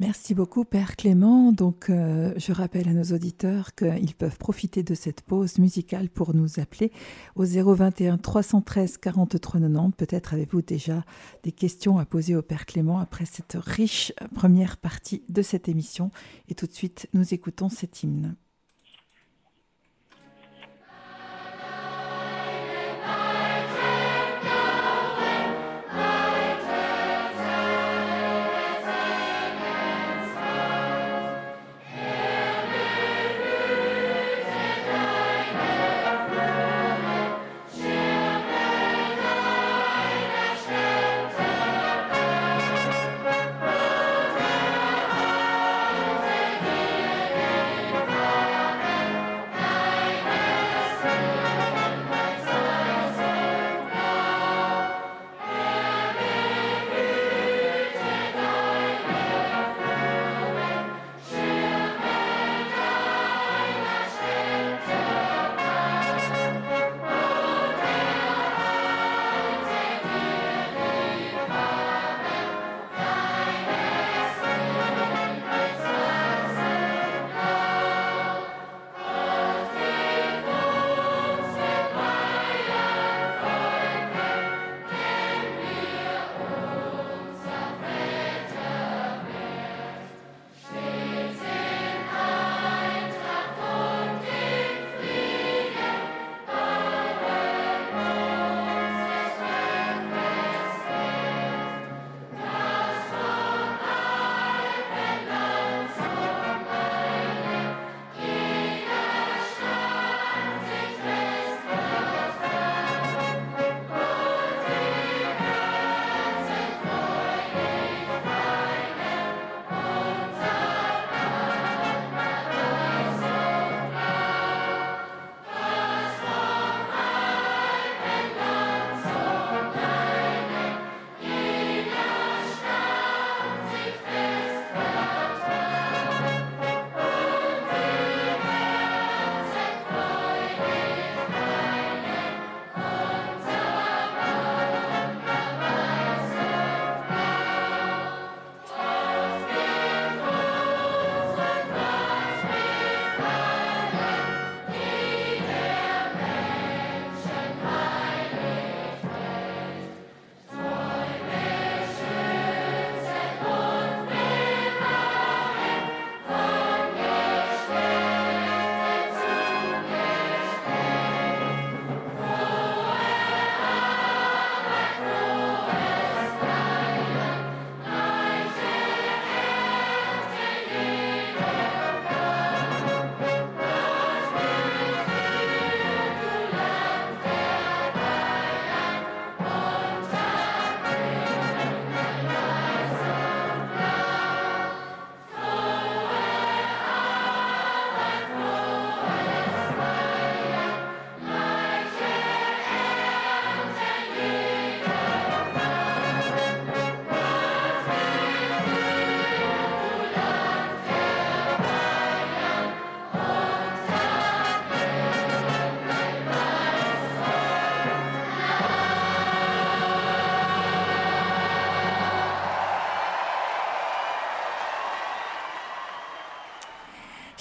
[0.00, 1.50] Merci beaucoup, Père Clément.
[1.50, 6.36] Donc, euh, je rappelle à nos auditeurs qu'ils peuvent profiter de cette pause musicale pour
[6.36, 6.92] nous appeler
[7.34, 9.96] au 021 313 43 90.
[9.96, 11.04] Peut-être avez-vous déjà
[11.42, 16.12] des questions à poser au Père Clément après cette riche première partie de cette émission.
[16.48, 18.36] Et tout de suite, nous écoutons cet hymne.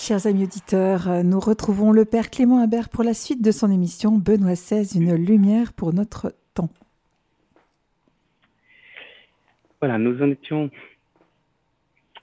[0.08, 4.14] Chers amis auditeurs, nous retrouvons le Père Clément Habert pour la suite de son émission
[4.18, 6.70] Benoît XVI, une lumière pour notre temps.
[9.82, 10.72] Voilà, nous en étions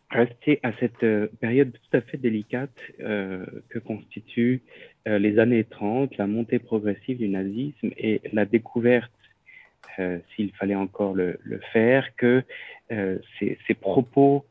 [0.09, 4.63] restés à cette euh, période tout à fait délicate euh, que constituent
[5.07, 9.13] euh, les années 30, la montée progressive du nazisme et la découverte,
[10.35, 11.39] s'il fallait encore le,
[11.75, 12.43] faire, que
[12.89, 14.45] ces, ces, propos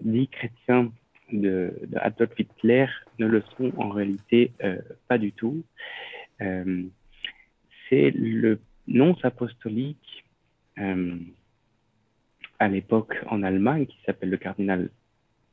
[0.00, 0.90] dits chrétiens
[1.32, 2.86] de, Adolf Hitler
[3.18, 5.62] ne le sont en réalité euh, pas du tout.
[6.40, 6.82] Euh,
[7.88, 10.24] c'est le nonce apostolique
[10.78, 11.16] euh,
[12.58, 14.90] à l'époque en Allemagne qui s'appelle le cardinal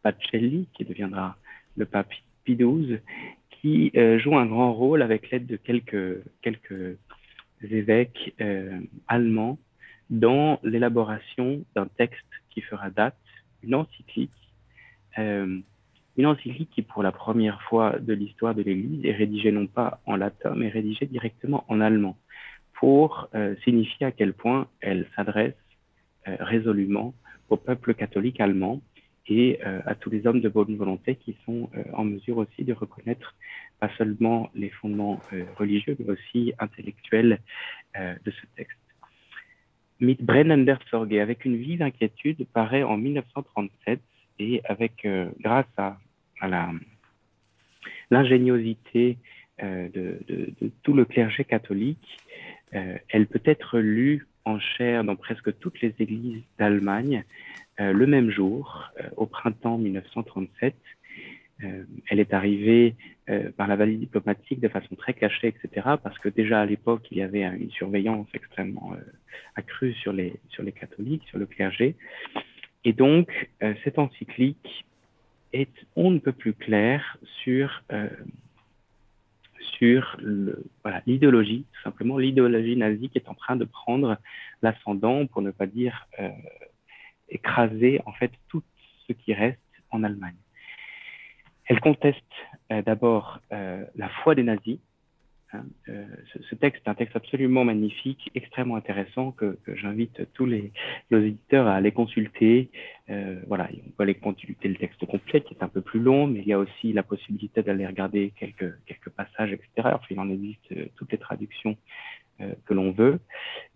[0.04, 1.38] Pacelli, qui deviendra
[1.76, 2.14] le pape
[2.44, 3.00] Pie XII,
[3.50, 6.98] qui joue un grand rôle avec l'aide de quelques, quelques
[7.64, 8.36] évêques
[9.08, 9.58] allemands
[10.10, 13.18] dans l'élaboration d'un texte qui fera date,
[13.64, 14.47] une encyclique
[15.18, 15.60] euh,
[16.18, 20.02] une encyclique qui, pour la première fois de l'histoire de l'Église, est rédigée non pas
[20.06, 22.18] en latin, mais rédigée directement en allemand,
[22.74, 25.54] pour euh, signifier à quel point elle s'adresse
[26.28, 27.14] euh, résolument
[27.50, 28.82] au peuple catholique allemand
[29.30, 33.36] et à tous les hommes de bonne volonté qui sont en mesure aussi de reconnaître
[33.78, 35.20] pas seulement les fondements
[35.58, 37.42] religieux, mais aussi intellectuels
[37.94, 38.80] de ce texte.
[40.00, 44.00] Mit brennender Sorge, avec une vive inquiétude, paraît en 1937
[44.40, 45.98] et avec, euh, grâce à,
[46.42, 46.72] la,
[48.12, 49.18] l'ingéniosité
[49.64, 52.20] euh, de, tout le clergé catholique,
[52.74, 57.24] euh, elle peut être lue en chair dans presque toutes les églises d'Allemagne
[57.80, 60.74] le même jour, au printemps 1937.
[61.60, 62.96] elle est arrivée
[63.56, 67.20] par la vallée diplomatique de façon très cachée, etc., parce que déjà à l'époque, il
[67.20, 68.96] y avait une surveillance extrêmement
[69.56, 71.96] accrue sur les, sur les catholiques, sur le clergé.
[72.88, 74.86] Et donc, euh, cette encyclique
[75.52, 78.08] est on ne peut plus clair sur, euh,
[79.60, 80.16] sur
[81.06, 84.16] l'idéologie, tout simplement l'idéologie nazie qui est en train de prendre
[84.62, 86.30] l'ascendant, pour ne pas dire euh,
[87.28, 88.64] écraser en fait tout
[89.06, 89.60] ce qui reste
[89.92, 90.40] en Allemagne.
[91.66, 92.24] Elle conteste
[92.70, 94.80] d'abord la foi des nazis,
[95.54, 96.06] Hein, euh,
[96.50, 100.74] ce, texte est un texte absolument magnifique, extrêmement intéressant, que, j'invite tous les,
[101.12, 102.70] auditeurs à aller consulter.
[103.10, 106.28] Euh, voilà, on peut aller consulter le texte complet, qui est un peu plus long,
[106.28, 109.70] mais il y a aussi la possibilité d'aller regarder quelques, passages, etc.
[109.78, 111.78] Enfin, il en existe euh, toutes les traductions
[112.66, 113.20] que l'on veut.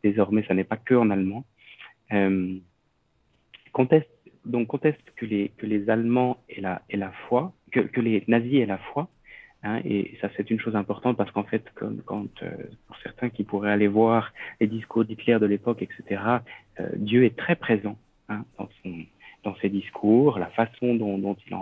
[0.03, 1.45] Désormais, ça n'est pas que en allemand.
[3.71, 4.11] conteste,
[4.45, 9.09] donc conteste que les, Allemands aient la, foi, que, que les nazis aient la foi,
[9.63, 12.49] Hein, et ça, c'est une chose importante parce qu'en fait, comme, quand, euh,
[12.87, 16.21] pour certains qui pourraient aller voir les discours d'Hitler de l'époque, etc.,
[16.79, 17.95] euh, Dieu est très présent
[18.27, 18.93] hein, dans, son,
[19.43, 21.57] dans ses discours, la façon dont, dont il,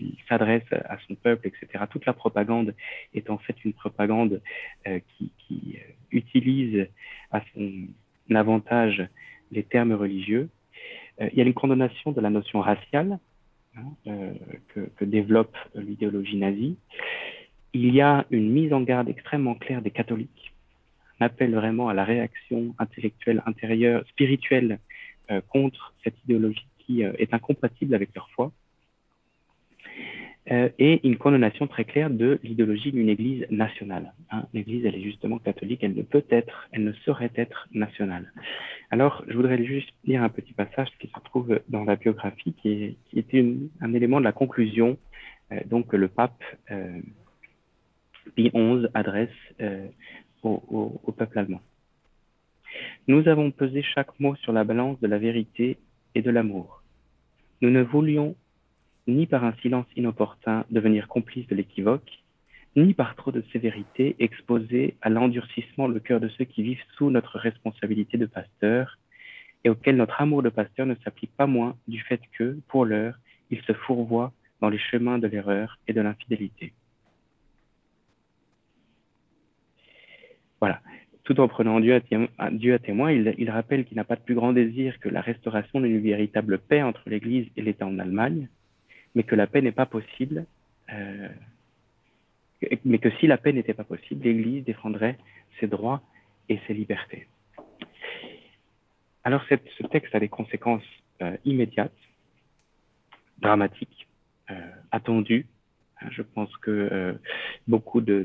[0.00, 1.84] il s'adresse à son peuple, etc.
[1.88, 2.74] Toute la propagande
[3.14, 4.42] est en fait une propagande
[4.88, 6.88] euh, qui, qui euh, utilise
[7.30, 7.86] à son
[8.34, 9.06] avantage
[9.52, 10.50] les termes religieux.
[11.20, 13.18] il y a une condamnation de la notion raciale,
[13.76, 14.32] Hein, euh,
[14.68, 16.76] que, que, développe l'idéologie nazie,
[17.72, 20.52] il y a une mise en garde extrêmement claire des catholiques,
[21.20, 24.78] un appel vraiment à la réaction intellectuelle, intérieure, spirituelle
[25.30, 28.50] euh, contre cette idéologie qui euh, est incompatible avec leur foi.
[30.50, 34.14] Euh, et une condamnation très claire de l'idéologie d'une Église nationale.
[34.30, 34.46] Hein.
[34.54, 38.32] L'Église, elle est justement catholique, elle ne peut être, elle ne saurait être nationale.
[38.90, 42.96] Alors, je voudrais juste lire un petit passage qui se trouve dans la biographie, qui,
[43.14, 43.44] est,
[43.80, 44.96] un élément de la conclusion,
[45.52, 46.98] euh, donc le pape euh,
[48.34, 49.28] Pie XI adresse
[49.60, 49.86] euh,
[50.42, 51.60] au, au peuple allemand.
[53.06, 55.76] Nous avons pesé chaque mot sur la balance de la vérité
[56.14, 56.82] et de l'amour.
[57.60, 58.34] Nous ne voulions
[59.08, 62.22] ni par un silence inopportun devenir complice de l'équivoque,
[62.76, 67.10] ni par trop de sévérité exposer à l'endurcissement le cœur de ceux qui vivent sous
[67.10, 68.98] notre responsabilité de pasteur
[69.64, 73.18] et auxquels notre amour de pasteur ne s'applique pas moins du fait que, pour l'heure,
[73.50, 76.72] ils se fourvoient dans les chemins de l'erreur et de l'infidélité.
[80.60, 80.80] Voilà.
[81.24, 81.94] Tout en prenant Dieu
[82.38, 86.00] à, témoin, il rappelle qu'il n'a pas de plus grand désir que la restauration d'une
[86.00, 88.48] véritable paix entre l'Église et l'État en Allemagne,
[89.14, 90.46] mais que la paix n'est pas possible,
[90.92, 91.28] euh,
[92.84, 95.18] mais que si la paix n'était pas possible, l'Église défendrait
[95.60, 96.02] ses droits
[96.48, 97.26] et ses libertés.
[99.24, 100.82] Alors ce texte a des conséquences
[101.22, 101.92] euh, immédiates,
[103.38, 104.08] dramatiques,
[104.50, 104.54] euh,
[104.90, 105.46] attendues.
[106.10, 107.18] Je pense que
[107.66, 108.24] beaucoup de,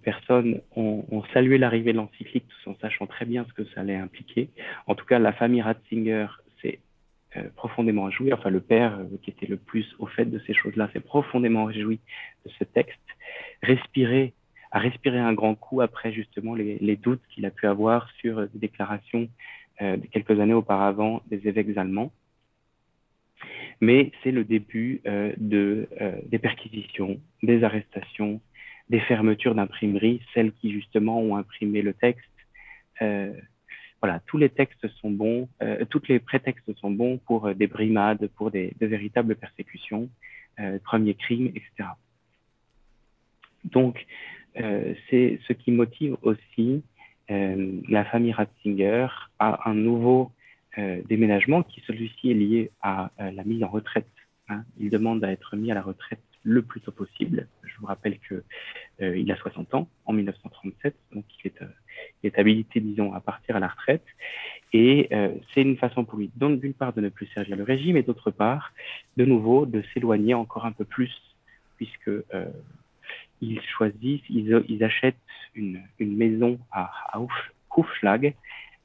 [0.00, 3.96] personnes ont, salué l'arrivée de l'encyclique tout en sachant très bien ce que ça allait
[3.96, 4.48] impliquer.
[4.86, 6.28] En tout cas, la famille Ratzinger
[7.56, 11.00] profondément réjoui, enfin le père qui était le plus au fait de ces choses-là, s'est
[11.00, 12.00] profondément réjoui
[12.44, 13.00] de ce texte,
[13.62, 14.34] respirer,
[14.70, 18.46] a respiré un grand coup après justement les, les doutes qu'il a pu avoir sur
[18.48, 19.28] des déclarations
[19.80, 22.12] de quelques années auparavant des évêques allemands
[23.82, 28.40] mais c'est le début euh, de, euh, des perquisitions, des arrestations,
[28.88, 32.22] des fermetures d'imprimeries, celles qui justement ont imprimé le texte.
[34.26, 38.28] Tous les textes sont bons, euh, tous les prétextes sont bons pour euh, des brimades,
[38.36, 40.08] pour des véritables persécutions,
[40.60, 41.90] euh, premiers crimes, etc.
[43.64, 44.06] Donc,
[44.54, 46.82] c'est ce qui motive aussi
[47.28, 49.06] la famille Ratzinger
[49.38, 50.30] à un nouveau
[50.76, 54.10] déménagement, qui celui-ci est lié à la mise en retraite.
[54.48, 54.64] Hein.
[54.78, 57.46] Il demande à être mis à la retraite le plus tôt possible.
[57.62, 58.42] Je vous rappelle que
[59.00, 61.62] euh, il a 60 ans en 1937, donc il est,
[62.22, 64.04] est habilité, disons, à partir à la retraite.
[64.72, 65.10] Et
[65.52, 68.30] c'est une façon pour lui, d'une part, de ne plus servir le régime, et d'autre
[68.30, 68.72] part,
[69.18, 71.12] de nouveau, de s'éloigner encore un peu plus,
[71.76, 72.10] puisque
[73.42, 75.16] ils choisissent, ils, achètent
[75.54, 77.20] une, maison à, à
[77.76, 78.34] Hufschlag,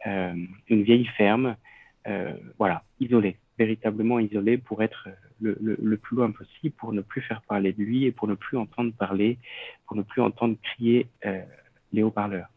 [0.05, 0.33] euh,
[0.69, 1.55] une vieille ferme
[2.07, 5.09] euh, voilà, isolé, véritablement isolé pour être
[5.39, 8.35] le, le, plus loin possible, pour ne plus faire parler de lui et pour ne
[8.35, 9.37] plus entendre parler,
[9.85, 11.41] pour ne plus entendre crier euh,
[11.93, 12.47] les haut-parleurs.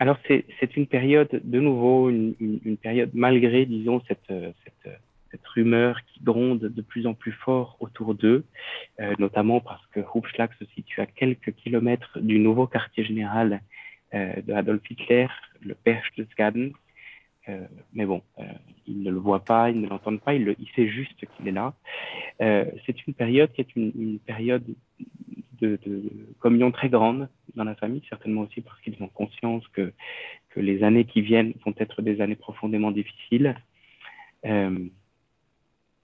[0.00, 4.98] Alors c'est une période, de nouveau, une, une, une, période malgré, disons, cette, cette,
[5.30, 8.44] cette, rumeur qui gronde de plus en plus fort autour d'eux,
[8.98, 13.60] euh, notamment parce que Hubschlag se situe à quelques kilomètres du nouveau quartier général
[14.14, 15.28] euh, de Adolf Hitler,
[15.60, 16.72] le Berchtesgaden.
[17.50, 18.44] Euh, mais bon, euh,
[18.86, 21.52] il ne le voit pas, il ne l'entend pas, il, le, sait juste qu'il est
[21.52, 21.74] là.
[22.40, 24.64] Euh, c'est une période qui est une, une période
[25.60, 25.78] de,
[26.38, 29.92] communion très grande dans la famille, certainement aussi parce qu'ils ont conscience que,
[30.50, 33.56] que les années qui viennent vont être des années profondément difficiles.
[34.46, 34.78] Euh,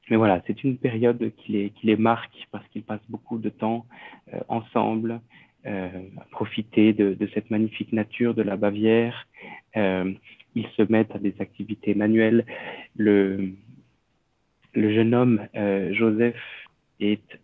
[0.08, 3.48] mais voilà, c'est une période qui les, qui les marque parce qu'ils passent beaucoup de
[3.48, 3.86] temps
[4.32, 5.20] euh, ensemble,
[5.66, 5.88] euh,
[6.30, 9.26] profiter de, de, cette magnifique nature de la Bavière.
[9.74, 12.46] Ils se mettent à des activités manuelles.
[12.96, 13.50] Le,
[14.72, 15.46] le jeune homme,
[15.92, 16.40] Joseph,
[16.98, 17.38] est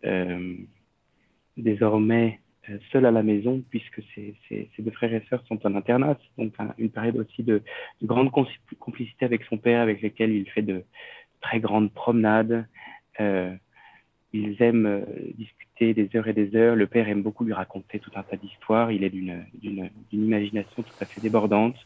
[1.57, 2.41] désormais
[2.71, 5.75] euh, seul à la maison puisque ses, ses, ses, deux frères et sœurs sont en
[5.75, 6.19] internat.
[6.39, 7.63] Donc un, une période aussi de,
[8.01, 10.85] de, grande complicité avec son père, avec lequel il fait de
[11.41, 12.67] très grandes promenades.
[13.21, 13.55] Euh,
[14.33, 16.77] ils aiment euh, discuter des heures et des heures.
[16.77, 18.93] Le père aime beaucoup lui raconter tout un tas d'histoires.
[18.93, 19.45] Il est d'une
[20.13, 21.77] imagination tout à fait débordante.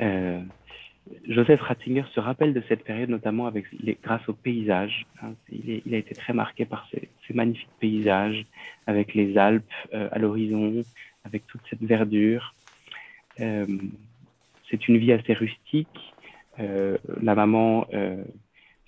[0.00, 0.40] Euh,
[1.26, 3.66] Joseph Ratzinger se rappelle de cette période notamment avec
[4.02, 5.06] grâce aux paysages.
[5.22, 5.34] Hein.
[5.50, 8.46] Il, a été très marqué par ces, magnifiques paysages
[8.86, 10.82] avec les Alpes euh, à l'horizon,
[11.24, 12.54] avec toute cette verdure.
[13.40, 13.66] Euh,
[14.70, 15.88] c'est une vie assez rustique.
[16.58, 17.86] Euh, la maman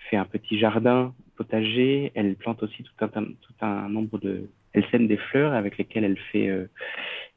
[0.08, 2.12] fait un petit jardin potager.
[2.14, 4.48] Elle plante aussi tout un nombre de.
[4.72, 6.68] Elle sème des fleurs avec lesquelles elle fait euh,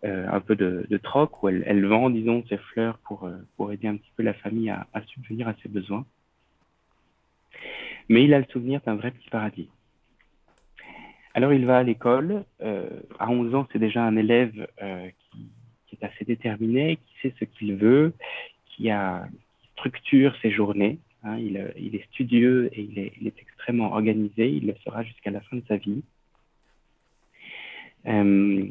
[0.03, 3.87] euh, un peu de, troc, ou elle, vend, disons, ces fleurs pour, euh, pour aider
[3.87, 6.05] un petit peu la famille à, subvenir à ses besoins.
[8.09, 9.69] Mais il a le souvenir d'un vrai petit paradis.
[11.33, 12.43] Alors il va à l'école.
[13.17, 14.67] À 11 ans, c'est déjà un élève
[15.31, 18.13] qui, est assez déterminé, qui sait ce qu'il veut,
[18.67, 18.89] qui,
[19.73, 20.99] structure ses journées.
[21.23, 24.49] Hein, il, est studieux et il est, extrêmement organisé.
[24.49, 26.03] Il le sera jusqu'à la fin de sa vie.
[28.07, 28.65] Euh,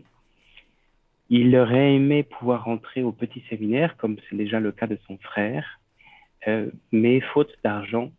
[1.31, 5.17] il aurait aimé pouvoir rentrer au petit séminaire, comme c'est déjà le cas de son
[5.19, 5.81] frère,
[6.47, 8.11] euh, mais faute d'argent,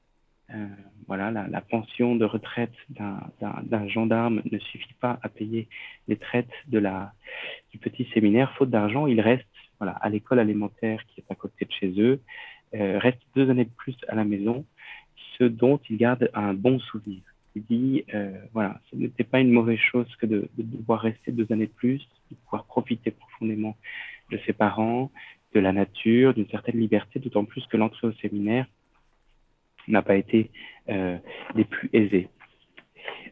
[0.53, 0.67] euh,
[1.07, 5.67] voilà, la, pension de retraite d'un gendarme ne suffit pas à payer
[6.07, 8.53] les traites du petit séminaire.
[8.57, 9.45] Faute d'argent, il reste
[9.79, 12.21] voilà, à l'école alimentaire qui est à côté de chez eux,
[12.73, 14.65] reste deux années de plus à la maison,
[15.37, 17.21] ce dont il garde un bon souvenir.
[17.55, 21.45] Dit, euh, voilà, ce n'était pas une mauvaise chose que de, de, devoir rester deux
[21.51, 21.99] années de plus,
[22.31, 23.77] de pouvoir profiter profondément
[24.31, 25.11] de ses parents,
[25.53, 28.65] de la nature, d'une certaine liberté, d'autant plus que l'entrée au séminaire
[29.87, 30.49] n'a pas été
[30.89, 31.17] euh,
[31.53, 32.27] des plus aisées.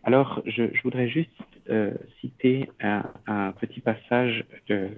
[0.03, 1.31] Alors, je, voudrais juste
[1.69, 4.89] euh, citer un, petit passage de,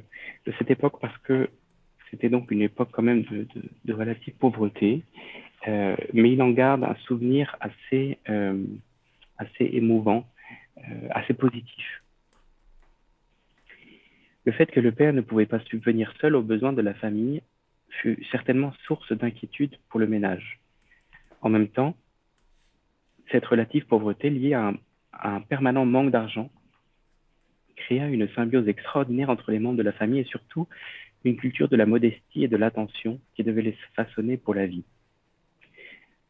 [0.46, 1.50] de, cette époque parce que
[2.12, 3.48] c'était donc une époque quand même de,
[3.86, 5.04] de, relative pauvreté,
[5.66, 8.18] mais il en garde un souvenir assez,
[9.44, 10.28] assez émouvant,
[10.78, 12.04] euh, assez positif.
[14.46, 17.42] Le fait que le père ne pouvait pas subvenir seul aux besoins de la famille
[17.90, 20.60] fut certainement source d'inquiétude pour le ménage.
[21.42, 21.96] En même temps,
[23.32, 24.74] cette relative pauvreté liée à
[25.24, 26.50] un, permanent manque d'argent
[27.76, 30.68] créa une symbiose extraordinaire entre les membres de la famille et surtout
[31.24, 34.84] une culture de la modestie et de l'attention qui devait les façonner pour la vie.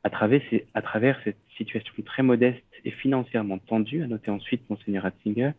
[0.04, 5.52] À travers cette situation très modeste et financièrement tendue, a noté ensuite Monseigneur Ratzinger,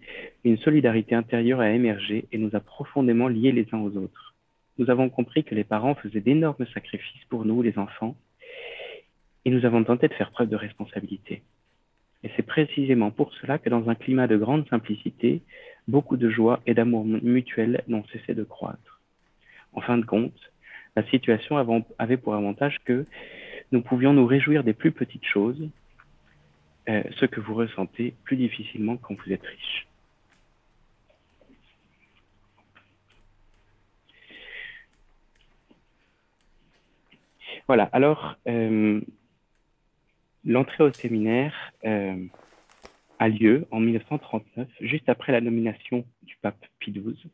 [0.44, 4.34] une solidarité intérieure a émergé et nous a profondément liés les uns aux autres.
[4.78, 8.16] Nous avons compris que les parents faisaient d'énormes sacrifices pour nous, les enfants,
[9.44, 11.42] et nous avons tenté de faire preuve de responsabilité.
[12.22, 15.42] Et c'est précisément pour cela que dans un climat de grande simplicité,
[15.86, 19.02] beaucoup de joie et d'amour mutuel n'ont cessé de croître.
[19.74, 20.52] En fin de compte,
[20.96, 23.04] la situation avait pour avantage que
[23.72, 25.68] nous pouvions nous réjouir des plus petites choses,
[26.88, 29.86] euh, ce que vous ressentez plus difficilement quand vous êtes riche.
[37.66, 39.00] Voilà, alors euh,
[40.44, 42.26] l'entrée au séminaire euh,
[43.18, 47.30] a lieu en 1939, juste après la nomination du pape Pie XII.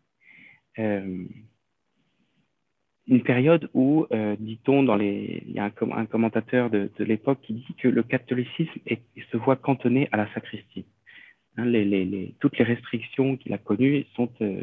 [3.11, 7.54] Une période où, euh, dit-on, dans les, il y a un, commentateur de, l'époque qui
[7.54, 8.80] dit que le catholicisme
[9.32, 10.84] se voit cantonné à la sacristie.
[11.56, 11.72] Hein,
[12.38, 14.62] toutes les restrictions qu'il a connues sont euh,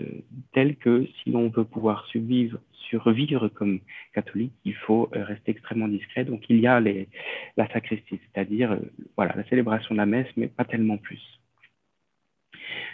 [0.53, 3.81] telles que si l'on veut pouvoir survivre, comme
[4.13, 6.23] catholique, il faut euh, rester extrêmement discret.
[6.23, 8.79] Donc il y a la sacristie, c'est-à-dire
[9.17, 11.21] voilà la célébration de la messe, mais pas tellement plus.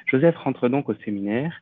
[0.07, 1.61] Joseph rentre donc au séminaire.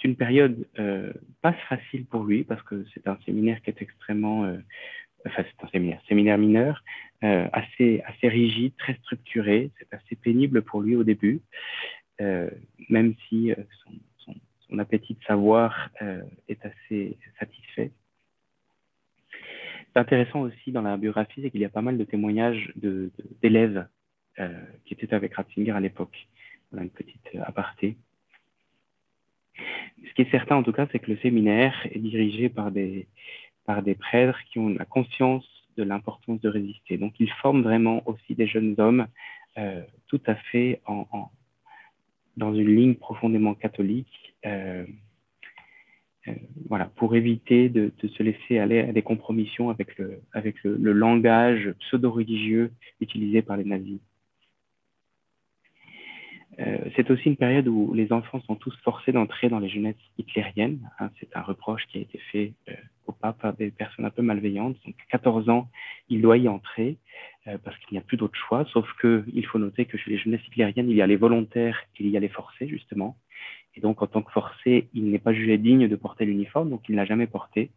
[0.00, 3.82] C'est une période euh, pas facile pour lui parce que c'est un séminaire qui est
[3.82, 4.56] extrêmement, euh,
[5.26, 6.84] enfin c'est un séminaire, séminaire mineur,
[7.24, 9.70] euh, assez assez rigide, très structuré.
[9.78, 11.40] C'est assez pénible pour lui au début,
[12.20, 12.48] euh,
[12.88, 14.34] même si euh, son, son,
[14.68, 17.90] son, appétit de savoir euh, est assez satisfait.
[19.92, 23.86] C'est intéressant aussi dans la biographie, c'est qu'il y a pas mal de témoignages d'élèves
[24.38, 24.48] de,
[24.84, 26.28] qui étaient avec Ratzinger à l'époque.
[26.70, 27.96] Voilà une petite aparté.
[30.06, 33.06] Ce qui est certain, en tout cas, c'est que le séminaire est dirigé par des,
[33.98, 35.46] prêtres qui ont la conscience
[35.76, 36.96] de l'importance de résister.
[36.98, 39.06] Donc, ils forment vraiment aussi des jeunes hommes
[39.58, 40.80] euh, tout à fait
[42.36, 44.84] dans une ligne profondément catholique, euh,
[46.28, 46.32] euh,
[46.68, 53.42] voilà, pour éviter de, se laisser aller à des compromissions avec le langage pseudo-religieux utilisé
[53.42, 54.00] par les nazis.
[56.60, 59.96] Euh, c'est aussi une période où les enfants sont tous forcés d'entrer dans les jeunesses
[60.18, 60.80] hitlériennes.
[60.98, 62.72] Hein, c'est un reproche qui a été fait euh,
[63.06, 64.76] au pape par des personnes un peu malveillantes.
[64.84, 65.68] Donc, 14 ans,
[66.08, 66.96] il doit y entrer
[67.46, 68.64] euh, parce qu'il n'y a plus d'autre choix.
[68.72, 71.80] Sauf que il faut noter que chez les jeunesses hitlériennes, il y a les volontaires
[71.96, 73.16] et il y a les forcés, justement.
[73.78, 76.88] Et donc, en tant que forcé, il n'est pas jugé digne de porter l'uniforme, donc
[76.88, 77.70] il ne l'a jamais porté.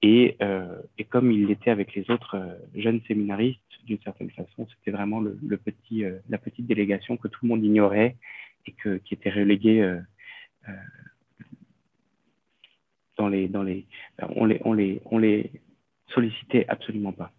[0.00, 4.66] Et, euh, et comme il l'était avec les autres euh, jeunes séminaristes, d'une certaine façon,
[4.70, 8.16] c'était vraiment euh, la petite délégation que tout le monde ignorait
[8.64, 8.74] et
[9.04, 9.98] qui était reléguée
[13.18, 13.86] dans les, dans les,
[14.34, 15.50] on les, on les, on les
[16.08, 17.32] sollicitait absolument pas.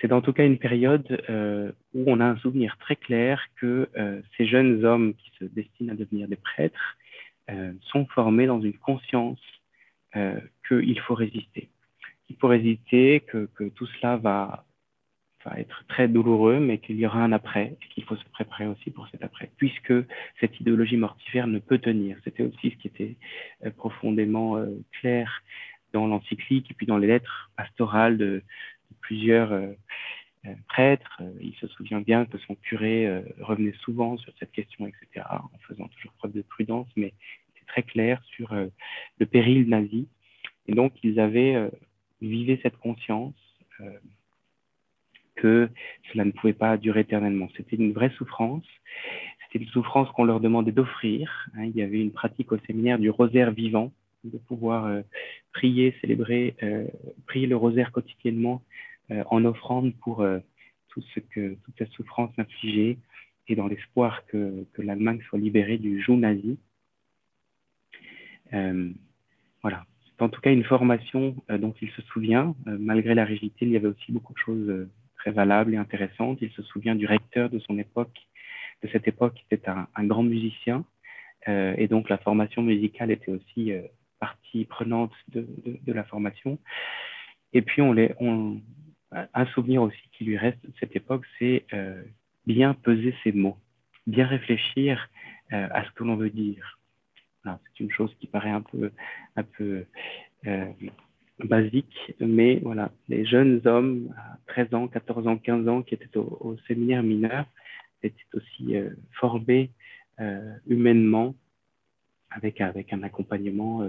[0.00, 3.88] C'est en tout cas une période euh, où on a un souvenir très clair que
[3.96, 6.96] euh, ces jeunes hommes qui se destinent à devenir des prêtres
[7.50, 9.40] euh, sont formés dans une conscience
[10.66, 11.68] qu'il faut résister.
[12.28, 14.64] Il faut résister, que, tout cela va,
[15.44, 18.66] va, être très douloureux, mais qu'il y aura un après, et qu'il faut se préparer
[18.66, 19.92] aussi pour cet après, puisque
[20.40, 22.16] cette idéologie mortifère ne peut tenir.
[22.24, 23.16] C'était aussi ce qui était
[23.76, 24.56] profondément
[24.98, 25.42] clair
[25.92, 28.42] dans l'encyclique et puis dans les lettres pastorales de
[29.00, 29.72] plusieurs euh,
[30.68, 35.58] prêtre, il se souvient bien que son curé revenait souvent sur cette question, etc., en
[35.66, 37.12] faisant toujours preuve de prudence, mais
[37.68, 38.66] très clair sur euh,
[39.18, 40.08] le péril nazi.
[40.66, 41.70] Et donc, ils avaient euh,
[42.20, 43.34] vivé cette conscience
[43.80, 43.90] euh,
[45.36, 45.68] que
[46.10, 47.48] cela ne pouvait pas durer éternellement.
[47.56, 48.66] C'était une vraie souffrance.
[49.44, 51.48] C'était une souffrance qu'on leur demandait d'offrir.
[51.54, 51.66] Hein.
[51.66, 53.92] Il y avait une pratique au séminaire du rosaire vivant,
[54.28, 55.02] de pouvoir euh,
[55.52, 56.86] prier, célébrer, euh,
[57.26, 58.62] prier le rosaire quotidiennement
[59.10, 60.24] euh, en offrande pour
[60.88, 61.04] toute
[61.78, 62.98] cette souffrance infligée
[63.46, 66.58] et dans l'espoir que, l'Allemagne soit libérée du joug nazi.
[69.62, 69.86] Voilà.
[70.06, 72.56] C'est en tout cas une formation dont il se souvient.
[72.66, 76.38] Malgré la rigidité, il y avait aussi beaucoup de choses très valables et intéressantes.
[76.40, 78.18] Il se souvient du recteur de son époque,
[78.82, 80.84] de cette époque, qui était un grand musicien.
[81.46, 83.72] et donc la formation musicale était aussi
[84.18, 86.58] partie prenante de, de, la formation.
[87.52, 88.14] Et puis on les,
[89.12, 92.02] un souvenir aussi qui lui reste de cette époque, c'est euh,
[92.46, 93.56] bien peser ses mots,
[94.06, 95.08] bien réfléchir
[95.52, 96.78] euh, à ce que l'on veut dire.
[97.44, 98.90] C'est une chose qui paraît un peu,
[99.36, 99.86] un peu
[100.46, 100.66] euh,
[101.44, 106.14] basique, mais voilà, les jeunes hommes à 13 ans, 14 ans, 15 ans qui étaient
[106.18, 107.46] au, séminaire mineur
[108.02, 108.76] été aussi
[109.12, 109.70] formé
[110.66, 111.34] humainement
[112.30, 113.88] avec, avec un accompagnement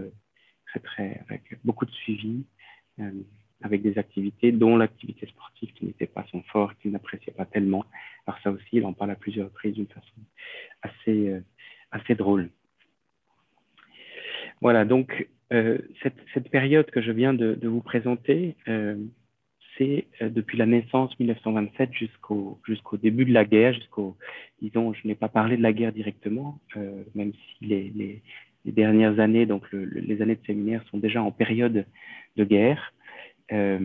[0.67, 2.43] très, très, avec beaucoup de suivi,
[3.61, 7.85] avec des activités, dont l'activité sportive qui n'était pas son fort, qu'il n'appréciait pas tellement.
[8.25, 10.21] Alors ça aussi, il en parle à plusieurs reprises d'une façon
[10.81, 11.41] assez,
[11.91, 12.49] assez drôle.
[14.61, 18.55] Voilà, donc euh, cette, cette, période que je viens de, de vous présenter,
[19.81, 24.17] euh, depuis la naissance 1927 jusqu'au début de la guerre, jusqu'au,
[24.61, 28.21] disons, je n'ai pas parlé de la guerre directement, euh, même si les,
[28.65, 31.85] dernières années, donc le, les années de séminaire, sont déjà en période
[32.35, 32.93] de guerre.
[33.51, 33.79] Euh,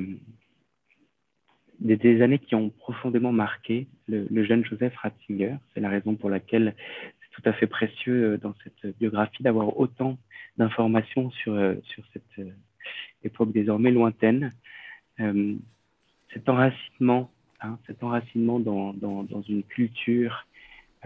[1.80, 5.57] des, années qui ont profondément marqué le, jeune Joseph Ratzinger.
[5.72, 6.74] C'est la raison pour laquelle
[7.20, 10.18] c'est tout à fait précieux dans cette biographie d'avoir autant
[10.59, 11.57] d'informations sur,
[12.12, 12.47] cette
[13.22, 14.53] époque désormais lointaine.
[16.35, 17.30] Cet enracinement,
[17.61, 18.93] hein, cet enracinement dans,
[19.49, 20.47] une culture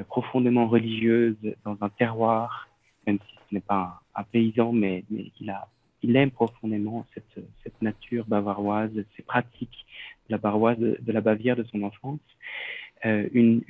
[0.09, 2.69] profondément religieuse, dans un terroir,
[3.07, 5.05] même si ce n'est pas un, paysan, mais,
[6.03, 9.87] il, aime profondément cette, nature bavaroise, ces pratiques
[10.29, 12.21] de la, Bavière de son enfance.
[13.05, 13.63] Euh, une,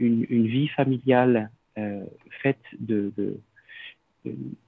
[0.46, 2.04] vie familiale euh,
[2.42, 3.12] faite de,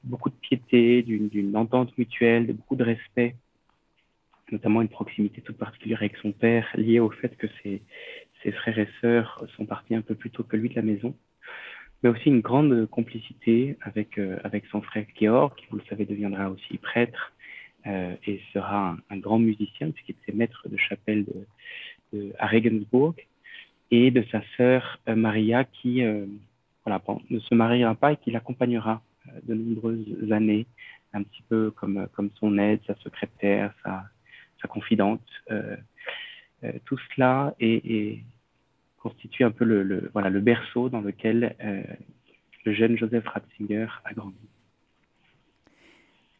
[0.04, 3.34] beaucoup de piété, d'une entente mutuelle, de beaucoup de respect,
[4.52, 7.82] notamment une proximité toute particulière avec son père, liée au fait que ses,
[8.52, 11.14] frères et sœurs sont partis un peu plus tôt que lui de la maison,
[12.02, 16.06] mais aussi une grande complicité avec, euh, avec son frère Georg, qui, vous le savez,
[16.06, 17.32] deviendra aussi prêtre
[17.86, 21.26] euh, et sera un, grand musicien, puisqu'il était maître de chapelle
[22.38, 23.14] à Regensburg,
[23.90, 26.02] et de sa sœur euh, Maria, qui
[26.84, 29.02] voilà, bon, ne se mariera pas et qui l'accompagnera
[29.42, 30.66] de nombreuses années,
[31.12, 34.04] un petit peu comme, comme son aide, sa secrétaire, sa,
[34.60, 35.22] sa confidente.
[35.50, 35.76] Euh,
[36.64, 38.22] euh, tout cela est,
[38.98, 41.82] constitue un peu le, voilà, le berceau dans lequel euh,
[42.64, 44.36] le jeune Joseph Ratzinger a grandi.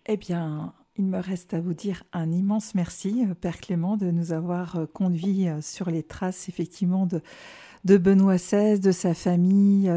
[0.06, 4.32] Eh bien, il me reste à vous dire un immense merci, Père Clément, de nous
[4.32, 7.22] avoir conduit sur les traces effectivement de,
[7.84, 9.90] de Benoît XVI, de sa famille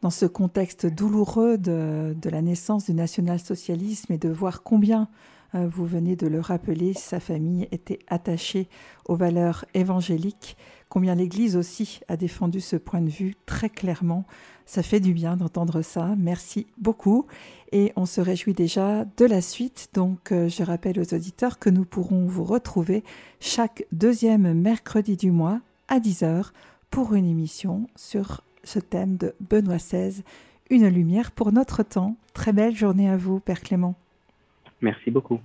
[0.00, 5.08] dans ce contexte douloureux de, de la naissance du national-socialisme et de voir combien,
[5.54, 8.68] vous venez de le rappeler, sa famille était attachée
[9.06, 10.56] aux valeurs évangéliques,
[10.88, 14.24] combien l'Église aussi a défendu ce point de vue très clairement.
[14.66, 16.14] Ça fait du bien d'entendre ça.
[16.18, 17.26] Merci beaucoup.
[17.72, 19.88] Et on se réjouit déjà de la suite.
[19.94, 23.02] Donc, euh, je rappelle aux auditeurs que nous pourrons vous retrouver
[23.40, 26.52] chaque deuxième mercredi du mois à 10h
[26.90, 30.22] pour une émission sur ce thème de Benoît XVI,
[30.68, 32.16] une lumière pour notre temps.
[32.34, 33.94] Très belle journée à vous, Père Clément.
[34.82, 35.40] Merci beaucoup.